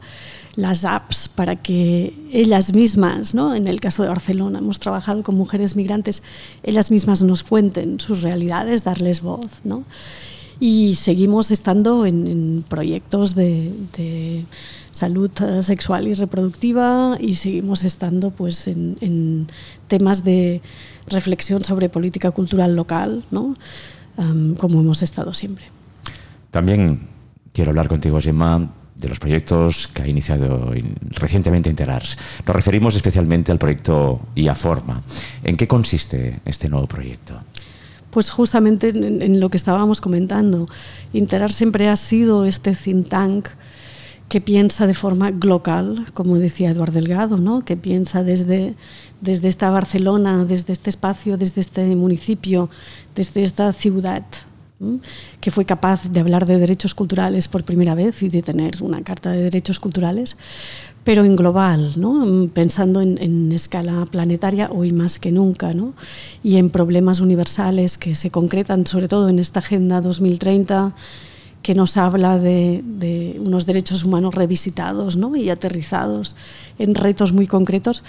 las 0.58 0.84
apps 0.84 1.30
para 1.30 1.56
que 1.56 2.14
ellas 2.34 2.74
mismas, 2.74 3.34
¿no? 3.34 3.56
en 3.56 3.70
el 3.70 3.80
caso 3.80 4.04
de 4.04 4.10
Barcelona, 4.10 4.60
hemos 4.60 4.78
trabajado 4.78 5.24
con 5.24 5.36
mujeres 5.36 5.78
migrantes, 5.78 6.22
ellas 6.64 6.92
mismas 6.92 7.22
nos 7.24 7.44
cuenten 7.44 8.02
sus 8.02 8.22
realidades, 8.22 8.84
darles 8.84 9.22
voz. 9.22 9.62
¿no? 9.64 9.86
Y 10.60 10.96
seguimos 10.96 11.52
estando 11.52 12.06
en, 12.06 12.64
proyectos 12.68 13.36
de, 13.36 14.46
salud 14.92 15.30
eh, 15.42 15.62
sexual 15.62 16.08
y 16.08 16.14
reproductiva 16.14 17.18
y 17.20 17.36
seguimos 17.36 17.84
estando 17.84 18.32
pues, 18.32 18.68
en, 18.68 19.48
temas 19.88 20.24
de 20.24 20.62
reflexión 21.08 21.64
sobre 21.64 21.90
política 21.90 22.32
cultural 22.32 22.76
local, 22.76 23.24
¿no? 23.32 23.56
Como 24.58 24.80
hemos 24.80 25.04
estado 25.04 25.34
siempre. 25.34 25.66
También 26.50 27.02
quiero 27.52 27.72
hablar 27.72 27.90
contigo, 27.90 28.22
Gemma, 28.22 28.72
de 28.96 29.10
los 29.10 29.20
proyectos 29.20 29.88
que 29.90 30.04
ha 30.04 30.08
iniciado 30.08 30.72
recientemente 31.12 31.70
Interars. 31.70 32.18
Nos 32.48 32.56
referimos 32.56 32.96
especialmente 32.96 33.52
al 33.52 33.58
proyecto 33.58 34.22
IAForma. 34.36 35.02
¿En 35.44 35.58
qué 35.58 35.68
consiste 35.68 36.40
este 36.46 36.70
nuevo 36.70 36.88
proyecto? 36.88 37.40
Pues 38.16 38.30
justamente 38.30 38.88
en, 38.96 39.42
lo 39.42 39.50
que 39.50 39.58
estábamos 39.58 40.00
comentando. 40.00 40.70
Interars 41.12 41.54
siempre 41.54 41.90
ha 41.90 41.98
sido 41.98 42.46
este 42.46 42.74
think 42.74 43.10
tank 43.10 43.50
que 44.30 44.40
piensa 44.40 44.88
de 44.88 44.94
forma 44.94 45.32
global, 45.32 46.06
como 46.14 46.38
decía 46.38 46.70
Eduardo 46.70 46.94
Delgado, 46.94 47.36
¿no? 47.36 47.66
que 47.66 47.76
piensa 47.76 48.24
desde, 48.24 48.78
desde 49.20 49.50
esta 49.50 49.70
Barcelona, 49.70 50.46
desde 50.46 50.72
este 50.72 50.90
espacio, 50.90 51.36
desde 51.36 51.60
este 51.60 51.94
municipio, 51.98 52.70
desde 53.16 53.44
esta 53.44 53.74
ciudad, 53.74 54.24
que 55.40 55.52
fue 55.52 55.66
capaz 55.66 56.10
de 56.10 56.20
hablar 56.20 56.46
de 56.46 56.58
derechos 56.58 56.94
culturales 56.94 57.48
por 57.48 57.64
primera 57.64 57.96
vez 57.96 58.22
y 58.24 58.30
de 58.30 58.42
tener 58.42 58.84
una 58.84 59.02
carta 59.04 59.32
de 59.32 59.44
derechos 59.44 59.80
culturales, 59.80 60.36
pero 61.06 61.24
en 61.24 61.36
global, 61.36 61.94
¿no? 61.96 62.50
pensando 62.54 63.00
en, 63.02 63.52
escala 63.52 64.06
planetaria 64.06 64.70
hoy 64.72 64.92
más 64.92 65.18
que 65.18 65.32
nunca, 65.32 65.74
¿no? 65.74 65.94
y 66.44 66.58
en 66.58 66.70
problemas 66.70 67.22
universales 67.22 67.98
que 67.98 68.16
se 68.16 68.32
concretan 68.32 68.86
sobre 68.86 69.08
todo 69.08 69.30
en 69.30 69.40
esta 69.40 69.60
Agenda 69.60 70.02
2030 70.02 70.94
que 71.62 71.74
nos 71.74 71.98
habla 71.98 72.38
de, 72.38 72.84
de 72.84 73.38
unos 73.40 73.66
derechos 73.66 74.04
humanos 74.04 74.36
revisitados 74.36 75.16
¿no? 75.16 75.36
y 75.36 75.50
aterrizados 75.50 76.36
en 76.78 76.94
retos 76.94 77.34
muy 77.34 77.48
concretos. 77.48 78.04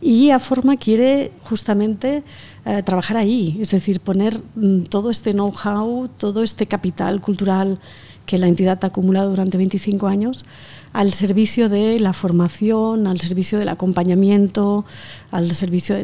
Y 0.00 0.30
a 0.30 0.38
Forma 0.38 0.78
quiere 0.78 1.30
justamente 1.42 2.22
eh, 2.64 2.82
trabajar 2.84 3.16
ahí, 3.16 3.58
es 3.60 3.70
decir, 3.70 4.00
poner 4.00 4.40
mm, 4.54 4.84
todo 4.84 5.10
este 5.10 5.32
know-how, 5.32 6.08
todo 6.16 6.42
este 6.42 6.66
capital 6.66 7.20
cultural 7.20 7.78
que 8.26 8.38
la 8.38 8.46
entidad 8.46 8.78
ha 8.82 8.86
acumulado 8.86 9.30
durante 9.30 9.56
25 9.56 10.06
años 10.06 10.44
al 10.92 11.12
servicio 11.12 11.68
de 11.68 11.98
la 11.98 12.12
formación, 12.12 13.06
al 13.06 13.18
servicio 13.18 13.58
del 13.58 13.68
acompañamiento, 13.68 14.84
al 15.30 15.50
servicio 15.52 15.96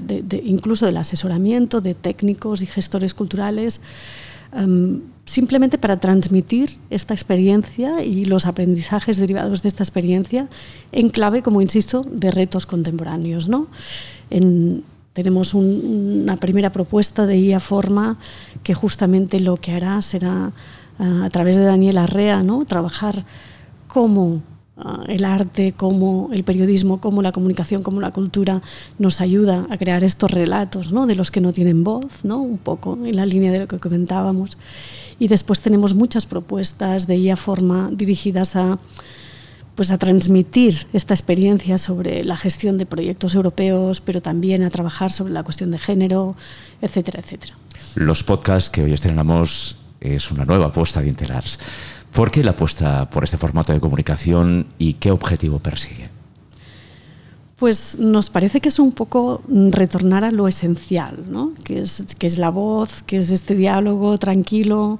incluso 0.42 0.86
del 0.86 0.96
asesoramiento 0.96 1.80
de 1.80 1.94
técnicos 1.94 2.62
y 2.62 2.66
gestores 2.66 3.14
culturales 3.14 3.80
um, 4.52 5.00
simplemente 5.26 5.76
para 5.76 5.98
transmitir 5.98 6.70
esta 6.88 7.12
experiencia 7.12 8.02
y 8.02 8.24
los 8.24 8.46
aprendizajes 8.46 9.18
derivados 9.18 9.62
de 9.62 9.68
esta 9.68 9.84
experiencia 9.84 10.48
en 10.90 11.10
clave, 11.10 11.42
como 11.42 11.60
insisto, 11.60 12.02
de 12.10 12.30
retos 12.30 12.64
contemporáneos. 12.64 13.48
¿no? 13.48 13.68
Tenemos 15.18 15.52
un, 15.52 16.22
una 16.22 16.36
primera 16.36 16.70
propuesta 16.70 17.26
de 17.26 17.36
IA 17.36 17.58
Forma 17.58 18.18
que 18.62 18.72
justamente 18.72 19.40
lo 19.40 19.56
que 19.56 19.72
hará 19.72 20.00
será, 20.00 20.52
uh, 21.00 21.24
a 21.24 21.30
través 21.30 21.56
de 21.56 21.64
Daniel 21.64 21.98
Arrea, 21.98 22.44
¿no? 22.44 22.64
trabajar 22.64 23.24
cómo 23.88 24.44
uh, 24.76 25.02
el 25.08 25.24
arte, 25.24 25.74
cómo 25.76 26.30
el 26.32 26.44
periodismo, 26.44 27.00
cómo 27.00 27.20
la 27.20 27.32
comunicación, 27.32 27.82
cómo 27.82 28.00
la 28.00 28.12
cultura 28.12 28.62
nos 29.00 29.20
ayuda 29.20 29.66
a 29.70 29.76
crear 29.76 30.04
estos 30.04 30.30
relatos 30.30 30.92
¿no? 30.92 31.08
de 31.08 31.16
los 31.16 31.32
que 31.32 31.40
no 31.40 31.52
tienen 31.52 31.82
voz, 31.82 32.24
¿no? 32.24 32.38
un 32.40 32.58
poco 32.58 32.96
en 33.04 33.16
la 33.16 33.26
línea 33.26 33.50
de 33.50 33.58
lo 33.58 33.66
que 33.66 33.80
comentábamos. 33.80 34.56
Y 35.18 35.26
después 35.26 35.60
tenemos 35.60 35.94
muchas 35.94 36.26
propuestas 36.26 37.08
de 37.08 37.16
IA 37.16 37.34
Forma 37.34 37.90
dirigidas 37.92 38.54
a 38.54 38.78
pues 39.78 39.92
a 39.92 39.98
transmitir 39.98 40.88
esta 40.92 41.14
experiencia 41.14 41.78
sobre 41.78 42.24
la 42.24 42.36
gestión 42.36 42.78
de 42.78 42.84
proyectos 42.84 43.36
europeos, 43.36 44.00
pero 44.00 44.20
también 44.20 44.64
a 44.64 44.70
trabajar 44.70 45.12
sobre 45.12 45.32
la 45.32 45.44
cuestión 45.44 45.70
de 45.70 45.78
género, 45.78 46.34
etcétera, 46.82 47.20
etcétera. 47.20 47.54
Los 47.94 48.24
podcasts 48.24 48.70
que 48.70 48.82
hoy 48.82 48.92
estrenamos 48.92 49.76
es 50.00 50.32
una 50.32 50.44
nueva 50.44 50.66
apuesta 50.66 51.00
de 51.00 51.06
Interars. 51.06 51.60
¿Por 52.12 52.32
qué 52.32 52.42
la 52.42 52.50
apuesta 52.50 53.08
por 53.08 53.22
este 53.22 53.38
formato 53.38 53.72
de 53.72 53.78
comunicación 53.78 54.66
y 54.78 54.94
qué 54.94 55.12
objetivo 55.12 55.60
persigue? 55.60 56.08
Pues 57.54 58.00
nos 58.00 58.30
parece 58.30 58.60
que 58.60 58.70
es 58.70 58.80
un 58.80 58.90
poco 58.90 59.42
retornar 59.48 60.24
a 60.24 60.32
lo 60.32 60.48
esencial, 60.48 61.22
¿no? 61.28 61.54
que, 61.62 61.82
es, 61.82 62.16
que 62.18 62.26
es 62.26 62.38
la 62.38 62.50
voz, 62.50 63.04
que 63.04 63.18
es 63.18 63.30
este 63.30 63.54
diálogo 63.54 64.18
tranquilo, 64.18 64.98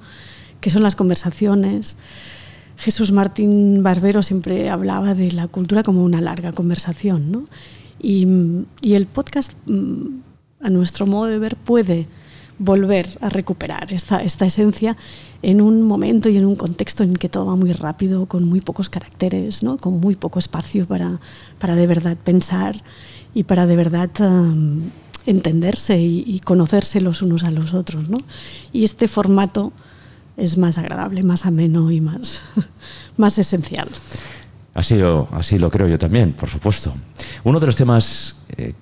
que 0.60 0.70
son 0.70 0.84
las 0.84 0.94
conversaciones. 0.94 1.96
Jesús 2.78 3.10
Martín 3.10 3.82
Barbero 3.82 4.22
siempre 4.22 4.70
hablaba 4.70 5.14
de 5.14 5.32
la 5.32 5.48
cultura 5.48 5.82
como 5.82 6.04
una 6.04 6.20
larga 6.20 6.52
conversación, 6.52 7.32
¿no? 7.32 7.44
Y, 8.00 8.22
el 8.82 9.06
podcast, 9.06 9.52
mm, 9.66 10.20
a 10.62 10.70
nuestro 10.70 11.06
modo 11.06 11.26
de 11.26 11.40
ver, 11.40 11.56
puede 11.56 12.06
volver 12.60 13.18
a 13.20 13.28
recuperar 13.30 13.92
esta, 13.92 14.22
esta 14.22 14.46
esencia 14.46 14.96
en 15.42 15.60
un 15.60 15.82
momento 15.82 16.28
y 16.28 16.36
en 16.36 16.46
un 16.46 16.54
contexto 16.54 17.02
en 17.02 17.14
que 17.14 17.28
todo 17.28 17.46
va 17.46 17.56
muy 17.56 17.72
rápido, 17.72 18.26
con 18.26 18.44
muy 18.44 18.60
pocos 18.60 18.88
caracteres, 18.88 19.64
¿no? 19.64 19.76
con 19.76 19.98
muy 19.98 20.14
poco 20.14 20.38
espacio 20.38 20.86
para, 20.86 21.20
para 21.58 21.74
de 21.74 21.86
verdad 21.86 22.16
pensar 22.16 22.76
y 23.34 23.42
para 23.42 23.66
de 23.66 23.76
verdad 23.76 24.10
um, 24.20 24.90
entenderse 25.26 26.00
y, 26.00 26.24
y, 26.26 26.40
conocerse 26.40 27.00
los 27.00 27.22
unos 27.22 27.42
a 27.42 27.50
los 27.50 27.74
otros. 27.74 28.08
¿no? 28.08 28.18
Y 28.72 28.84
este 28.84 29.06
formato 29.08 29.72
es 30.38 30.56
más 30.56 30.78
agradable, 30.78 31.22
más 31.22 31.44
ameno 31.44 31.90
y 31.90 32.00
más, 32.00 32.42
más 33.16 33.36
esencial. 33.38 33.88
Así, 34.72 34.94
lo, 34.94 35.28
así 35.32 35.58
lo 35.58 35.70
creo 35.70 35.88
yo 35.88 35.98
también, 35.98 36.32
por 36.32 36.48
supuesto. 36.48 36.94
Uno 37.44 37.58
de 37.58 37.66
los 37.66 37.76
temas 37.76 38.36
eh, 38.56 38.74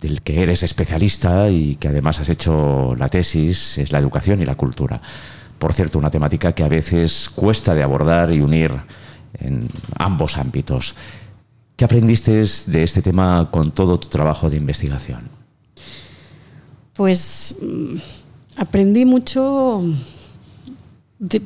del 0.00 0.22
que 0.22 0.42
eres 0.42 0.62
especialista 0.62 1.50
y 1.50 1.76
que 1.76 1.88
además 1.88 2.20
has 2.20 2.30
hecho 2.30 2.94
la 2.96 3.08
tesis 3.08 3.78
es 3.78 3.92
la 3.92 3.98
educación 3.98 4.40
y 4.40 4.46
la 4.46 4.54
cultura. 4.54 5.00
Por 5.58 5.72
cierto, 5.72 5.98
una 5.98 6.10
temática 6.10 6.52
que 6.54 6.62
a 6.62 6.68
veces 6.68 7.28
cuesta 7.34 7.74
de 7.74 7.82
abordar 7.82 8.32
y 8.32 8.40
unir 8.40 8.72
en 9.34 9.68
ambos 9.98 10.38
ámbitos. 10.38 10.94
¿Qué 11.76 11.84
aprendiste 11.84 12.42
de 12.66 12.82
este 12.82 13.02
tema 13.02 13.48
con 13.50 13.72
todo 13.72 14.00
tu 14.00 14.08
trabajo 14.08 14.48
de 14.48 14.56
investigación? 14.56 15.28
Pues 16.94 17.54
mm, 17.60 17.96
aprendí 18.56 19.04
mucho, 19.04 19.84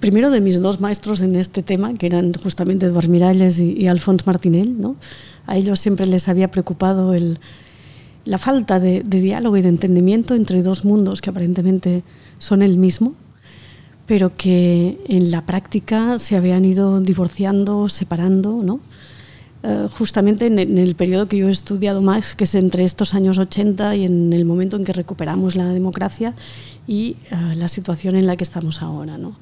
primero 0.01 0.31
de 0.31 0.41
mis 0.41 0.61
dos 0.61 0.81
maestros 0.81 1.21
en 1.23 1.37
este 1.37 1.63
tema, 1.63 1.95
que 1.95 2.07
eran 2.07 2.33
justamente 2.35 2.87
Eduard 2.87 3.09
Miralles 3.09 3.59
y, 3.59 3.73
y 3.73 3.87
Alphonse 3.87 4.25
Martinel. 4.27 4.81
¿no? 4.81 4.97
A 5.47 5.57
ellos 5.57 5.81
siempre 5.81 6.07
les 6.07 6.29
había 6.29 6.51
preocupado 6.51 7.15
el, 7.15 7.39
la 8.25 8.39
falta 8.39 8.79
de, 8.79 9.03
diálogo 9.03 9.57
y 9.57 9.63
de 9.63 9.69
entendimiento 9.69 10.35
entre 10.35 10.63
dos 10.63 10.85
mundos 10.85 11.21
que 11.21 11.31
aparentemente 11.31 12.05
son 12.39 12.63
el 12.63 12.79
mismo, 12.79 13.15
pero 14.07 14.37
que 14.37 14.99
en 15.09 15.31
la 15.31 15.47
práctica 15.47 16.19
se 16.19 16.37
habían 16.37 16.65
ido 16.65 17.01
divorciando, 17.01 17.89
separando, 17.89 18.61
¿no? 18.63 18.81
Eh, 19.65 19.87
justamente 19.97 20.47
en, 20.47 20.59
el 20.59 20.97
periodo 20.97 21.29
que 21.29 21.37
yo 21.37 21.49
he 21.49 21.53
estudiado 21.53 22.03
más, 22.03 22.35
que 22.35 22.45
es 22.45 22.55
entre 22.57 22.83
estos 22.83 23.15
años 23.15 23.39
80 23.39 23.95
y 23.95 24.05
en 24.05 24.33
el 24.33 24.45
momento 24.45 24.77
en 24.77 24.85
que 24.85 24.93
recuperamos 24.93 25.55
la 25.55 25.69
democracia 25.69 26.35
y 26.89 27.17
eh, 27.31 27.55
la 27.55 27.69
situación 27.69 28.17
en 28.17 28.27
la 28.27 28.37
que 28.37 28.43
estamos 28.43 28.83
ahora. 28.83 29.19
¿no? 29.19 29.37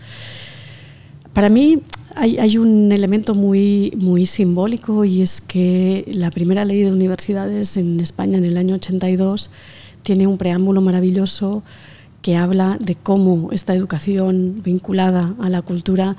Para 1.33 1.49
mí 1.49 1.81
hay, 2.17 2.59
un 2.59 2.93
elemento 2.93 3.35
muy, 3.35 3.95
muy 3.97 4.27
simbólico 4.27 5.07
y 5.07 5.23
es 5.23 5.41
que 5.41 6.05
la 6.13 6.31
primera 6.31 6.67
ley 6.67 6.83
de 6.83 6.93
universidades 6.93 7.79
en 7.79 7.99
España 8.01 8.37
en 8.37 8.45
el 8.45 8.59
año 8.59 8.75
82 8.75 9.49
tiene 10.03 10.27
un 10.27 10.37
preámbulo 10.37 10.83
maravilloso 10.83 11.63
que 12.21 12.37
habla 12.37 12.77
de 12.79 12.95
cómo 12.95 13.51
esta 13.53 13.75
educación 13.75 14.61
vinculada 14.63 15.35
a 15.41 15.49
la 15.49 15.63
cultura 15.63 16.17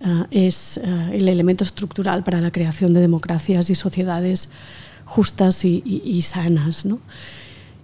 eh, 0.00 0.24
es 0.30 0.78
eh, 0.78 0.82
el 1.12 1.28
elemento 1.28 1.64
estructural 1.64 2.24
para 2.24 2.40
la 2.40 2.50
creación 2.50 2.92
de 2.92 3.00
democracias 3.00 3.70
y 3.70 3.74
sociedades 3.74 4.48
justas 5.04 5.64
y, 5.64 6.22
sanas. 6.22 6.84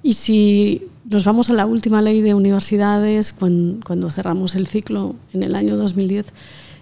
Y 0.02 0.14
si 0.14 0.83
nos 1.09 1.25
vamos 1.25 1.50
a 1.50 1.52
la 1.52 1.66
última 1.66 2.02
ley 2.02 2.21
de 2.21 2.35
universidades, 2.35 3.33
cuando, 3.33 3.85
cuando 3.87 4.11
cerramos 4.11 4.57
el 4.57 4.66
ciclo 4.66 5.14
en 5.33 5.45
el 5.45 5.54
año 5.54 5.76
2010, 5.76 6.26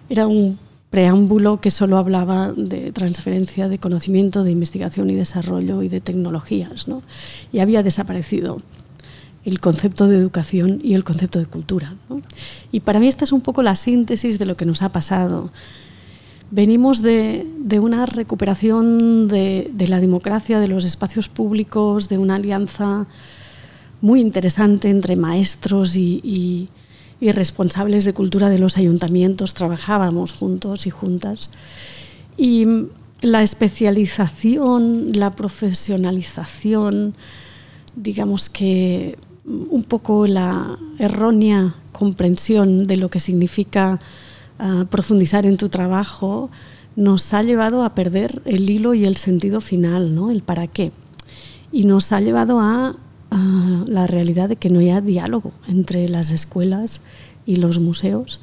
era 0.08 0.26
un 0.26 0.58
preámbulo 0.90 1.60
que 1.60 1.70
solo 1.70 1.96
hablaba 1.98 2.52
de 2.52 2.90
transferencia 2.92 3.68
de 3.68 3.78
conocimiento, 3.78 4.42
de 4.42 4.50
investigación 4.50 5.08
y 5.08 5.14
desarrollo 5.14 5.82
y 5.82 5.88
de 5.88 6.00
tecnologías. 6.00 6.88
¿no? 6.88 7.02
Y 7.52 7.60
había 7.60 7.82
desaparecido 7.82 8.60
el 9.44 9.60
concepto 9.60 10.08
de 10.08 10.18
educación 10.18 10.80
y 10.82 10.94
el 10.94 11.04
concepto 11.04 11.38
de 11.38 11.46
cultura. 11.46 11.94
Y 12.72 12.80
para 12.80 13.00
mí 13.00 13.08
esta 13.08 13.24
es 13.24 13.32
un 13.32 13.40
poco 13.40 13.62
la 13.62 13.76
síntesis 13.76 14.38
de 14.38 14.46
lo 14.46 14.56
que 14.56 14.66
nos 14.66 14.82
ha 14.82 14.90
pasado. 14.90 15.50
Venimos 16.50 17.00
de, 17.02 17.46
una 17.80 18.06
recuperación 18.06 19.28
de, 19.28 19.72
la 19.88 20.00
democracia, 20.00 20.60
de 20.60 20.68
los 20.68 20.84
espacios 20.84 21.28
públicos, 21.28 22.08
de 22.08 22.18
una 22.18 22.36
alianza 22.36 23.06
muy 24.00 24.20
interesante 24.20 24.88
entre 24.90 25.16
maestros 25.16 25.96
y 25.96 26.68
y 27.20 27.32
responsables 27.32 28.04
de 28.04 28.14
cultura 28.14 28.48
de 28.48 28.58
los 28.58 28.78
ayuntamientos 28.78 29.54
trabajábamos 29.54 30.32
juntos 30.32 30.86
y 30.86 30.90
juntas. 30.90 31.50
Y 32.36 32.66
la 33.20 33.42
especialización, 33.42 35.12
la 35.12 35.36
profesionalización, 35.36 37.14
digamos 37.94 38.48
que 38.48 39.18
un 39.44 39.84
poco 39.84 40.26
la 40.26 40.78
errónea 40.98 41.74
comprensión 41.92 42.86
de 42.86 42.96
lo 42.96 43.10
que 43.10 43.20
significa 43.20 44.00
ah, 44.58 44.86
profundizar 44.90 45.46
en 45.46 45.56
tu 45.56 45.68
trabajo 45.68 46.50
nos 46.96 47.32
ha 47.32 47.42
llevado 47.42 47.84
a 47.84 47.94
perder 47.94 48.42
el 48.44 48.68
hilo 48.68 48.94
y 48.94 49.04
el 49.04 49.16
sentido 49.16 49.60
final, 49.60 50.14
¿no? 50.14 50.30
el 50.30 50.42
para 50.42 50.66
qué. 50.66 50.92
Y 51.72 51.84
nos 51.84 52.12
ha 52.12 52.20
llevado 52.20 52.60
a 52.60 52.94
la 53.86 54.06
realidad 54.08 54.48
de 54.48 54.56
que 54.56 54.70
no 54.70 54.80
haya 54.80 55.00
diálogo 55.00 55.52
entre 55.68 56.08
las 56.08 56.30
escuelas 56.30 57.00
y 57.46 57.56
los 57.56 57.78
museos 57.78 58.40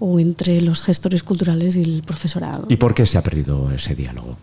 o 0.00 0.18
entre 0.18 0.60
los 0.60 0.82
gestores 0.82 1.22
culturales 1.22 1.76
y 1.76 1.82
el 1.82 2.02
profesorado. 2.02 2.66
¿Y 2.68 2.76
por 2.76 2.94
qué 2.94 3.06
se 3.06 3.18
ha 3.18 3.22
perdido 3.22 3.70
ese 3.70 3.94
diálogo? 3.94 4.36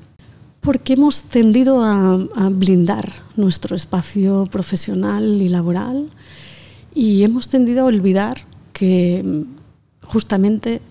Porque 0.62 0.94
hemos 0.94 1.24
tendido 1.24 1.84
a, 1.84 2.50
blindar 2.52 3.12
nuestro 3.36 3.76
espacio 3.76 4.46
profesional 4.46 5.42
y 5.42 5.50
laboral 5.50 6.10
y 6.94 7.24
hemos 7.24 7.50
tendido 7.50 7.84
a 7.84 7.86
olvidar 7.86 8.46
que 8.74 9.44
justamente 10.04 10.82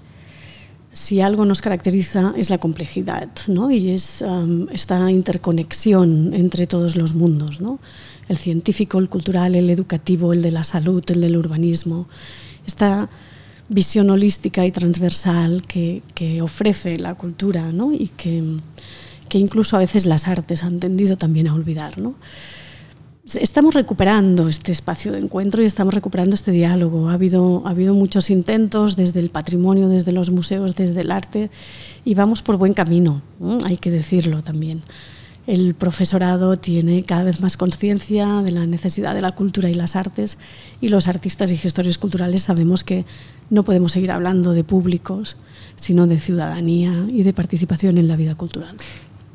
si 0.92 1.20
algo 1.20 1.44
nos 1.44 1.60
caracteriza 1.60 2.34
es 2.36 2.50
la 2.50 2.58
complejidad 2.58 3.28
¿no? 3.46 3.70
y 3.70 3.90
es 3.90 4.24
esta 4.72 5.08
interconexión 5.10 6.34
entre 6.34 6.66
todos 6.66 6.96
los 6.96 7.14
mundos. 7.14 7.60
¿no? 7.60 7.78
el 8.30 8.36
científico, 8.36 8.98
el 8.98 9.08
cultural, 9.08 9.56
el 9.56 9.70
educativo, 9.70 10.32
el 10.32 10.40
de 10.40 10.52
la 10.52 10.62
salud, 10.62 11.02
el 11.08 11.20
del 11.20 11.36
urbanismo. 11.36 12.06
Esta 12.64 13.10
visión 13.68 14.08
holística 14.08 14.64
y 14.64 14.70
transversal 14.70 15.64
que, 15.66 16.02
ofrece 16.40 16.96
la 16.96 17.16
cultura 17.16 17.72
¿no? 17.72 17.92
y 17.92 18.06
que, 18.16 18.60
incluso 19.38 19.76
a 19.76 19.80
veces 19.80 20.06
las 20.06 20.28
artes 20.28 20.62
han 20.64 20.80
tendido 20.80 21.16
también 21.16 21.48
a 21.48 21.54
olvidar. 21.54 21.98
¿no? 21.98 22.14
Estamos 23.34 23.74
recuperando 23.74 24.48
este 24.48 24.72
espacio 24.72 25.12
de 25.12 25.18
encuentro 25.18 25.62
y 25.62 25.66
estamos 25.66 25.94
recuperando 25.94 26.34
este 26.34 26.50
diálogo. 26.50 27.08
Ha 27.08 27.14
habido, 27.14 27.62
ha 27.66 27.70
habido 27.70 27.94
muchos 27.94 28.30
intentos 28.30 28.96
desde 28.96 29.20
el 29.20 29.30
patrimonio, 29.30 29.88
desde 29.88 30.12
los 30.12 30.30
museos, 30.30 30.74
desde 30.76 31.00
el 31.00 31.10
arte 31.10 31.50
y 32.04 32.14
vamos 32.14 32.42
por 32.42 32.56
buen 32.56 32.72
camino, 32.72 33.22
hay 33.64 33.76
que 33.76 33.90
decirlo 33.90 34.42
también 34.42 34.82
el 35.50 35.74
profesorado 35.74 36.56
tiene 36.58 37.02
cada 37.02 37.24
vez 37.24 37.40
más 37.40 37.56
conciencia 37.56 38.42
de 38.42 38.52
la 38.52 38.66
necesidad 38.66 39.14
de 39.14 39.20
la 39.20 39.32
cultura 39.32 39.68
y 39.68 39.74
las 39.74 39.96
artes 39.96 40.38
y 40.80 40.88
los 40.88 41.08
artistas 41.08 41.50
y 41.50 41.56
gestores 41.56 41.98
culturales 41.98 42.44
sabemos 42.44 42.84
que 42.84 43.04
no 43.48 43.64
podemos 43.64 43.90
seguir 43.90 44.12
hablando 44.12 44.52
de 44.52 44.62
públicos, 44.62 45.36
sino 45.74 46.06
de 46.06 46.20
ciudadanía 46.20 47.06
y 47.08 47.24
de 47.24 47.32
participación 47.32 47.98
en 47.98 48.06
la 48.06 48.14
vida 48.14 48.36
cultural. 48.36 48.76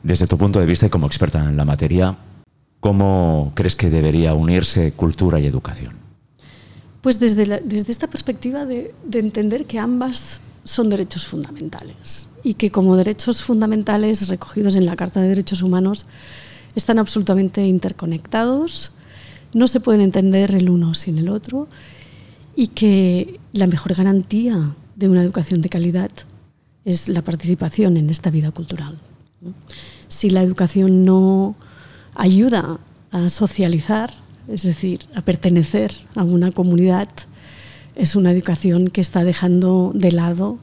Desde 0.06 0.28
tu 0.28 0.38
punto 0.38 0.60
de 0.60 0.68
vista 0.68 0.86
y 0.86 0.90
como 0.92 1.08
experta 1.08 1.44
en 1.44 1.58
la 1.58 1.66
materia, 1.66 2.16
¿cómo 2.80 3.52
crees 3.56 3.76
que 3.76 3.90
debería 3.90 4.36
unirse 4.36 4.92
cultura 4.92 5.40
y 5.40 5.48
educación? 5.48 5.96
Pues 7.02 7.20
desde, 7.20 7.60
desde 7.62 7.92
esta 7.92 8.06
perspectiva 8.06 8.68
de 8.68 8.94
entender 9.12 9.66
que 9.66 9.80
ambas 9.80 10.42
son 10.64 10.90
derechos 10.90 11.26
fundamentales 11.26 12.28
y 12.44 12.54
que 12.54 12.70
como 12.70 12.96
derechos 12.96 13.42
fundamentales 13.42 14.28
recogidos 14.28 14.76
en 14.76 14.86
la 14.86 14.96
Carta 14.96 15.22
de 15.22 15.30
Derechos 15.30 15.64
Humanos 15.64 16.06
están 16.76 17.00
absolutamente 17.00 17.66
interconectados, 17.66 18.92
no 19.54 19.68
se 19.68 19.80
pueden 19.80 20.02
entender 20.02 20.54
el 20.54 20.70
uno 20.70 20.94
sin 20.94 21.18
el 21.18 21.30
otro 21.30 21.68
y 22.56 22.68
que 22.68 23.40
la 23.54 23.66
mejor 23.66 23.96
garantía 23.96 24.76
de 24.96 25.10
una 25.10 25.24
educación 25.24 25.62
de 25.62 25.70
calidad 25.70 26.12
es 26.84 27.10
la 27.10 27.24
participación 27.24 27.98
en 27.98 28.12
esta 28.12 28.30
vida 28.30 28.52
cultural. 28.52 29.00
Si 30.08 30.30
la 30.30 30.42
educación 30.42 31.06
no 31.06 31.56
ayuda 32.14 32.80
a 33.12 33.30
socializar, 33.30 34.14
es 34.48 34.64
decir, 34.64 35.00
a 35.16 35.22
pertenecer 35.22 35.94
a 36.16 36.24
una 36.24 36.52
comunidad, 36.52 37.10
es 37.96 38.16
una 38.16 38.32
educación 38.32 38.90
que 38.90 39.02
está 39.02 39.24
dejando 39.24 39.92
de 39.96 40.12
lado 40.12 40.60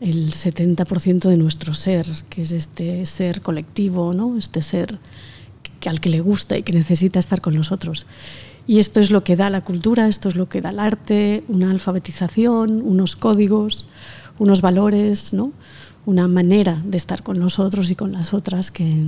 el 0.00 0.32
70% 0.32 1.28
de 1.28 1.36
nuestro 1.36 1.74
ser, 1.74 2.06
que 2.28 2.42
es 2.42 2.52
este 2.52 3.06
ser 3.06 3.40
colectivo, 3.40 4.12
¿no? 4.12 4.36
este 4.36 4.62
ser 4.62 4.98
que, 5.80 5.88
al 5.88 6.00
que 6.00 6.10
le 6.10 6.20
gusta 6.20 6.56
y 6.56 6.62
que 6.62 6.72
necesita 6.72 7.18
estar 7.18 7.40
con 7.40 7.54
nosotros. 7.54 8.06
Y 8.66 8.78
esto 8.78 9.00
es 9.00 9.10
lo 9.10 9.24
que 9.24 9.36
da 9.36 9.50
la 9.50 9.62
cultura, 9.62 10.08
esto 10.08 10.28
es 10.28 10.36
lo 10.36 10.48
que 10.48 10.60
da 10.60 10.70
el 10.70 10.78
arte, 10.78 11.44
una 11.48 11.70
alfabetización, 11.70 12.82
unos 12.82 13.14
códigos, 13.14 13.86
unos 14.38 14.62
valores, 14.62 15.32
¿no? 15.32 15.52
Una 16.06 16.28
manera 16.28 16.82
de 16.84 16.96
estar 16.96 17.22
con 17.22 17.38
nosotros 17.38 17.90
y 17.90 17.96
con 17.96 18.12
las 18.12 18.34
otras 18.34 18.70
que, 18.70 19.06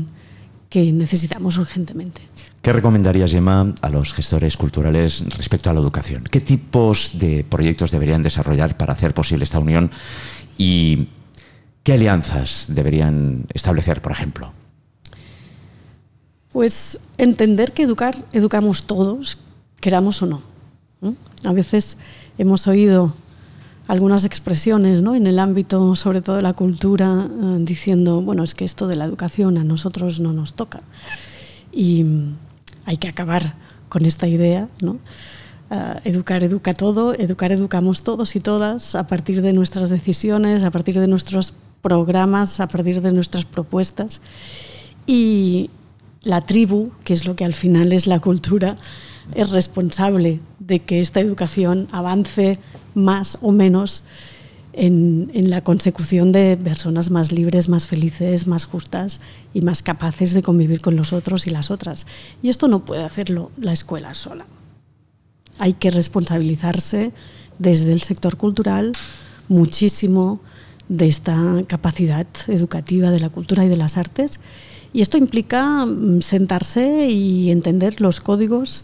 que 0.70 0.92
necesitamos 0.92 1.58
urgentemente. 1.58 2.22
¿Qué 2.62 2.72
recomendarías, 2.72 3.30
Gemma, 3.30 3.74
a 3.80 3.88
los 3.90 4.12
gestores 4.12 4.56
culturales 4.56 5.24
respecto 5.36 5.70
a 5.70 5.74
la 5.74 5.80
educación? 5.80 6.24
¿Qué 6.30 6.40
tipos 6.40 7.18
de 7.18 7.44
proyectos 7.44 7.90
deberían 7.90 8.22
desarrollar 8.22 8.76
para 8.76 8.92
hacer 8.92 9.14
posible 9.14 9.44
esta 9.44 9.58
unión 9.58 9.90
¿Y 10.58 11.08
qué 11.82 11.94
alianzas 11.94 12.66
deberían 12.68 13.46
establecer, 13.52 14.00
por 14.02 14.12
ejemplo? 14.12 14.52
Pues 16.52 17.00
entender 17.18 17.72
que 17.72 17.82
educar, 17.82 18.16
educamos 18.32 18.84
todos, 18.84 19.38
queramos 19.80 20.22
o 20.22 20.26
no. 20.26 20.42
A 21.44 21.52
veces 21.52 21.98
hemos 22.38 22.66
oído 22.66 23.14
algunas 23.88 24.24
expresiones 24.24 25.02
¿no? 25.02 25.14
en 25.14 25.26
el 25.26 25.38
ámbito, 25.38 25.94
sobre 25.96 26.20
todo 26.20 26.36
de 26.36 26.42
la 26.42 26.52
cultura, 26.52 27.28
eh, 27.30 27.56
diciendo, 27.60 28.20
bueno, 28.20 28.42
es 28.42 28.54
que 28.54 28.64
esto 28.64 28.86
de 28.86 28.96
la 28.96 29.04
educación 29.04 29.58
a 29.58 29.64
nosotros 29.64 30.20
no 30.20 30.32
nos 30.32 30.54
toca. 30.54 30.80
Y 31.72 32.04
hay 32.84 32.96
que 32.96 33.08
acabar 33.08 33.54
con 33.88 34.06
esta 34.06 34.26
idea, 34.26 34.68
¿no? 34.80 34.98
Eh, 35.70 35.94
educar 36.04 36.44
educa 36.44 36.74
todo, 36.74 37.14
educar 37.14 37.52
educamos 37.52 38.02
todos 38.02 38.36
y 38.36 38.40
todas 38.40 38.94
a 38.94 39.06
partir 39.06 39.42
de 39.42 39.52
nuestras 39.52 39.90
decisiones, 39.90 40.62
a 40.62 40.70
partir 40.70 40.98
de 40.98 41.08
nuestros 41.08 41.54
programas 41.86 42.58
a 42.58 42.66
partir 42.66 43.00
de 43.00 43.12
nuestras 43.12 43.44
propuestas 43.44 44.20
y 45.06 45.70
la 46.26 46.40
tribu, 46.44 46.90
que 47.04 47.12
es 47.12 47.24
lo 47.24 47.36
que 47.36 47.44
al 47.44 47.54
final 47.54 47.92
es 47.92 48.08
la 48.08 48.18
cultura, 48.18 48.76
es 49.34 49.50
responsable 49.50 50.40
de 50.58 50.80
que 50.80 51.00
esta 51.00 51.20
educación 51.20 51.86
avance 51.92 52.58
más 52.94 53.38
o 53.42 53.52
menos 53.52 54.02
en, 54.72 55.30
la 55.48 55.62
consecución 55.62 56.32
de 56.32 56.56
personas 56.56 57.10
más 57.10 57.30
libres, 57.30 57.68
más 57.68 57.86
felices, 57.86 58.48
más 58.48 58.64
justas 58.64 59.20
y 59.54 59.60
más 59.60 59.82
capaces 59.82 60.34
de 60.34 60.42
convivir 60.42 60.80
con 60.80 60.96
los 60.96 61.12
otros 61.12 61.46
y 61.46 61.50
las 61.50 61.70
otras. 61.70 62.06
Y 62.42 62.48
esto 62.48 62.66
no 62.66 62.84
puede 62.84 63.04
hacerlo 63.04 63.52
la 63.56 63.72
escuela 63.72 64.12
sola. 64.14 64.46
Hay 65.58 65.74
que 65.74 65.92
responsabilizarse 65.92 67.12
desde 67.60 67.92
el 67.92 68.02
sector 68.02 68.36
cultural 68.36 68.92
muchísimo 69.48 70.40
de 70.88 71.06
esta 71.06 71.62
capacidad 71.68 72.26
educativa 72.48 73.12
de 73.12 73.20
la 73.20 73.30
cultura 73.30 73.64
y 73.64 73.68
de 73.68 73.76
las 73.76 73.96
artes. 73.96 74.40
Y 74.96 75.02
esto 75.02 75.18
implica 75.18 75.84
mm, 75.84 76.22
sentarse 76.22 77.10
y 77.10 77.50
entender 77.50 78.00
los 78.00 78.20
códigos 78.20 78.82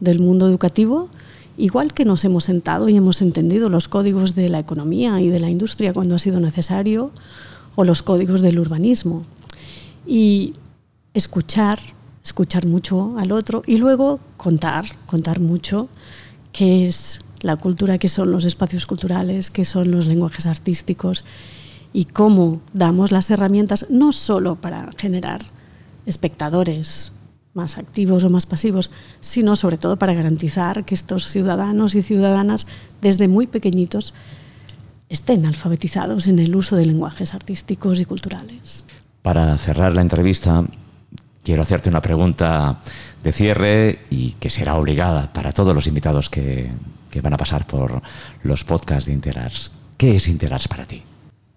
del 0.00 0.18
mundo 0.18 0.48
educativo 0.48 1.10
igual 1.58 1.92
que 1.92 2.06
nos 2.06 2.24
hemos 2.24 2.44
sentado 2.44 2.88
y 2.88 2.96
hemos 2.96 3.20
entendido 3.20 3.68
los 3.68 3.86
códigos 3.86 4.34
de 4.34 4.48
la 4.48 4.58
economía 4.58 5.20
y 5.20 5.28
de 5.28 5.38
la 5.38 5.50
industria 5.50 5.92
cuando 5.92 6.14
ha 6.14 6.18
sido 6.18 6.40
necesario, 6.40 7.10
o 7.74 7.84
los 7.84 8.02
códigos 8.02 8.40
del 8.40 8.58
urbanismo. 8.58 9.26
Y 10.06 10.54
escuchar, 11.12 11.78
escuchar 12.24 12.64
mucho 12.64 13.18
al 13.18 13.30
otro 13.30 13.62
y 13.66 13.76
luego 13.76 14.18
contar, 14.38 14.86
contar 15.04 15.40
mucho 15.40 15.90
qué 16.52 16.86
es 16.86 17.20
la 17.42 17.56
cultura, 17.56 17.98
qué 17.98 18.08
son 18.08 18.30
los 18.30 18.46
espacios 18.46 18.86
culturales, 18.86 19.50
qué 19.50 19.66
son 19.66 19.90
los 19.90 20.06
lenguajes 20.06 20.46
artísticos 20.46 21.26
y 21.92 22.06
cómo 22.06 22.60
damos 22.72 23.12
las 23.12 23.30
herramientas 23.30 23.86
no 23.90 24.12
solo 24.12 24.56
para 24.56 24.90
generar 24.96 25.40
espectadores 26.06 27.12
más 27.52 27.78
activos 27.78 28.24
o 28.24 28.30
más 28.30 28.46
pasivos, 28.46 28.90
sino 29.20 29.56
sobre 29.56 29.76
todo 29.76 29.96
para 29.96 30.14
garantizar 30.14 30.84
que 30.84 30.94
estos 30.94 31.26
ciudadanos 31.26 31.94
y 31.94 32.02
ciudadanas 32.02 32.66
desde 33.00 33.28
muy 33.28 33.46
pequeñitos 33.46 34.14
estén 35.08 35.44
alfabetizados 35.44 36.28
en 36.28 36.38
el 36.38 36.54
uso 36.54 36.76
de 36.76 36.86
lenguajes 36.86 37.34
artísticos 37.34 38.00
y 38.00 38.04
culturales. 38.04 38.84
Para 39.22 39.58
cerrar 39.58 39.92
la 39.92 40.02
entrevista, 40.02 40.64
quiero 41.42 41.62
hacerte 41.62 41.90
una 41.90 42.00
pregunta 42.00 42.80
de 43.22 43.32
cierre 43.32 44.06
y 44.08 44.32
que 44.32 44.48
será 44.48 44.76
obligada 44.76 45.32
para 45.32 45.52
todos 45.52 45.74
los 45.74 45.86
invitados 45.86 46.30
que, 46.30 46.70
van 47.20 47.34
a 47.34 47.36
pasar 47.36 47.66
por 47.66 48.00
los 48.44 48.64
podcasts 48.64 49.06
de 49.06 49.12
Interars. 49.12 49.72
¿Qué 49.96 50.14
es 50.14 50.28
Interars 50.28 50.68
para 50.68 50.86
ti? 50.86 51.02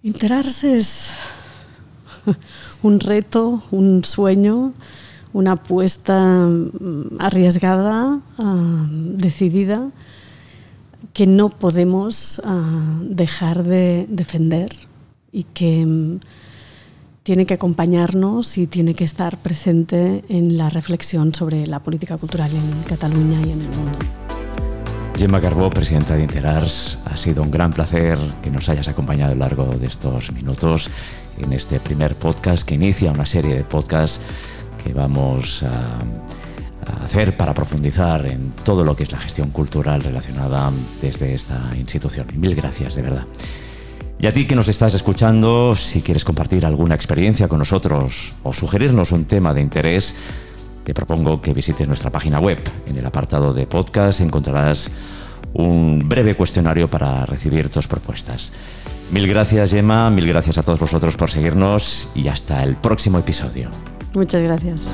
Interars 0.06 0.66
es 0.66 1.14
un 2.84 3.00
reto, 3.00 3.64
un 3.72 4.04
sueño, 4.04 4.74
una 5.32 5.54
apuesta 5.54 6.46
mm, 6.46 7.20
arriesgada, 7.20 8.20
ah, 8.38 8.86
decidida, 8.90 9.92
que 11.14 11.26
no 11.26 11.48
podemos 11.48 12.42
ah, 12.44 13.00
dejar 13.02 13.64
de 13.64 14.06
defender 14.10 14.72
y 15.32 15.44
que 15.44 15.86
mm, 15.86 16.20
tiene 17.24 17.46
que 17.46 17.54
acompañarnos 17.54 18.58
y 18.58 18.68
tiene 18.68 18.96
que 18.96 19.06
estar 19.06 19.38
presente 19.38 20.26
en 20.28 20.58
la 20.58 20.70
reflexión 20.70 21.34
sobre 21.34 21.66
la 21.66 21.80
política 21.80 22.18
cultural 22.18 22.52
en 22.52 22.84
Cataluña 22.90 23.40
y 23.40 23.52
en 23.52 23.62
el 23.62 23.70
mundo. 23.70 24.23
Gemma 25.16 25.40
Carbó, 25.40 25.70
presidenta 25.70 26.16
de 26.16 26.24
Interars, 26.24 26.98
ha 27.06 27.16
sido 27.16 27.44
un 27.44 27.52
gran 27.52 27.72
placer 27.72 28.18
que 28.42 28.50
nos 28.50 28.68
hayas 28.68 28.88
acompañado 28.88 29.32
a 29.32 29.36
lo 29.36 29.42
largo 29.42 29.66
de 29.66 29.86
estos 29.86 30.32
minutos 30.32 30.90
en 31.38 31.54
este 31.54 31.80
primer 31.80 32.16
podcast 32.16 32.68
que 32.68 32.76
inicia 32.76 33.12
una 33.12 33.26
serie 33.26 33.56
de 33.56 33.64
podcasts 33.64 34.20
que 34.84 34.94
vamos 34.94 35.64
a, 35.64 37.04
hacer 37.04 37.38
para 37.38 37.54
profundizar 37.54 38.26
en 38.26 38.52
todo 38.52 38.84
lo 38.84 38.96
que 38.96 39.04
es 39.04 39.12
la 39.12 39.20
gestión 39.20 39.52
cultural 39.52 40.04
relacionada 40.04 40.72
desde 41.02 41.34
esta 41.34 41.72
institución. 41.78 42.28
Mil 42.36 42.56
gracias, 42.56 42.96
de 42.96 43.02
verdad. 43.04 43.26
Y 44.20 44.28
a 44.28 44.34
ti 44.34 44.46
que 44.46 44.56
nos 44.56 44.68
estás 44.68 44.94
escuchando, 44.94 45.76
si 45.76 46.02
quieres 46.02 46.26
compartir 46.26 46.66
alguna 46.66 46.96
experiencia 46.96 47.48
con 47.48 47.60
nosotros 47.60 48.34
o 48.44 48.52
sugerirnos 48.52 49.12
un 49.12 49.26
tema 49.26 49.54
de 49.54 49.62
interés, 49.62 50.16
te 50.84 50.94
propongo 50.94 51.42
que 51.42 51.54
visites 51.54 51.88
nuestra 51.88 52.10
página 52.10 52.40
web. 52.40 52.60
En 52.88 52.98
el 52.98 53.06
apartado 53.06 53.54
de 53.54 53.66
podcast 53.68 54.22
encontrarás 54.22 54.90
un 55.54 56.08
breve 56.08 56.36
cuestionario 56.36 56.90
para 56.90 57.26
recibir 57.26 57.70
tus 57.70 57.88
propuestas. 57.88 58.52
Mil 59.12 59.28
gracias, 59.28 59.72
Gemma, 59.72 60.10
mil 60.10 60.28
gracias 60.28 60.58
a 60.58 60.64
todos 60.64 60.80
vosotros 60.80 61.16
por 61.16 61.30
seguirnos 61.30 62.10
y 62.16 62.28
hasta 62.28 62.64
el 62.64 62.76
próximo 62.76 63.20
episodio. 63.20 63.70
Muchas 64.14 64.42
gracias. 64.42 64.94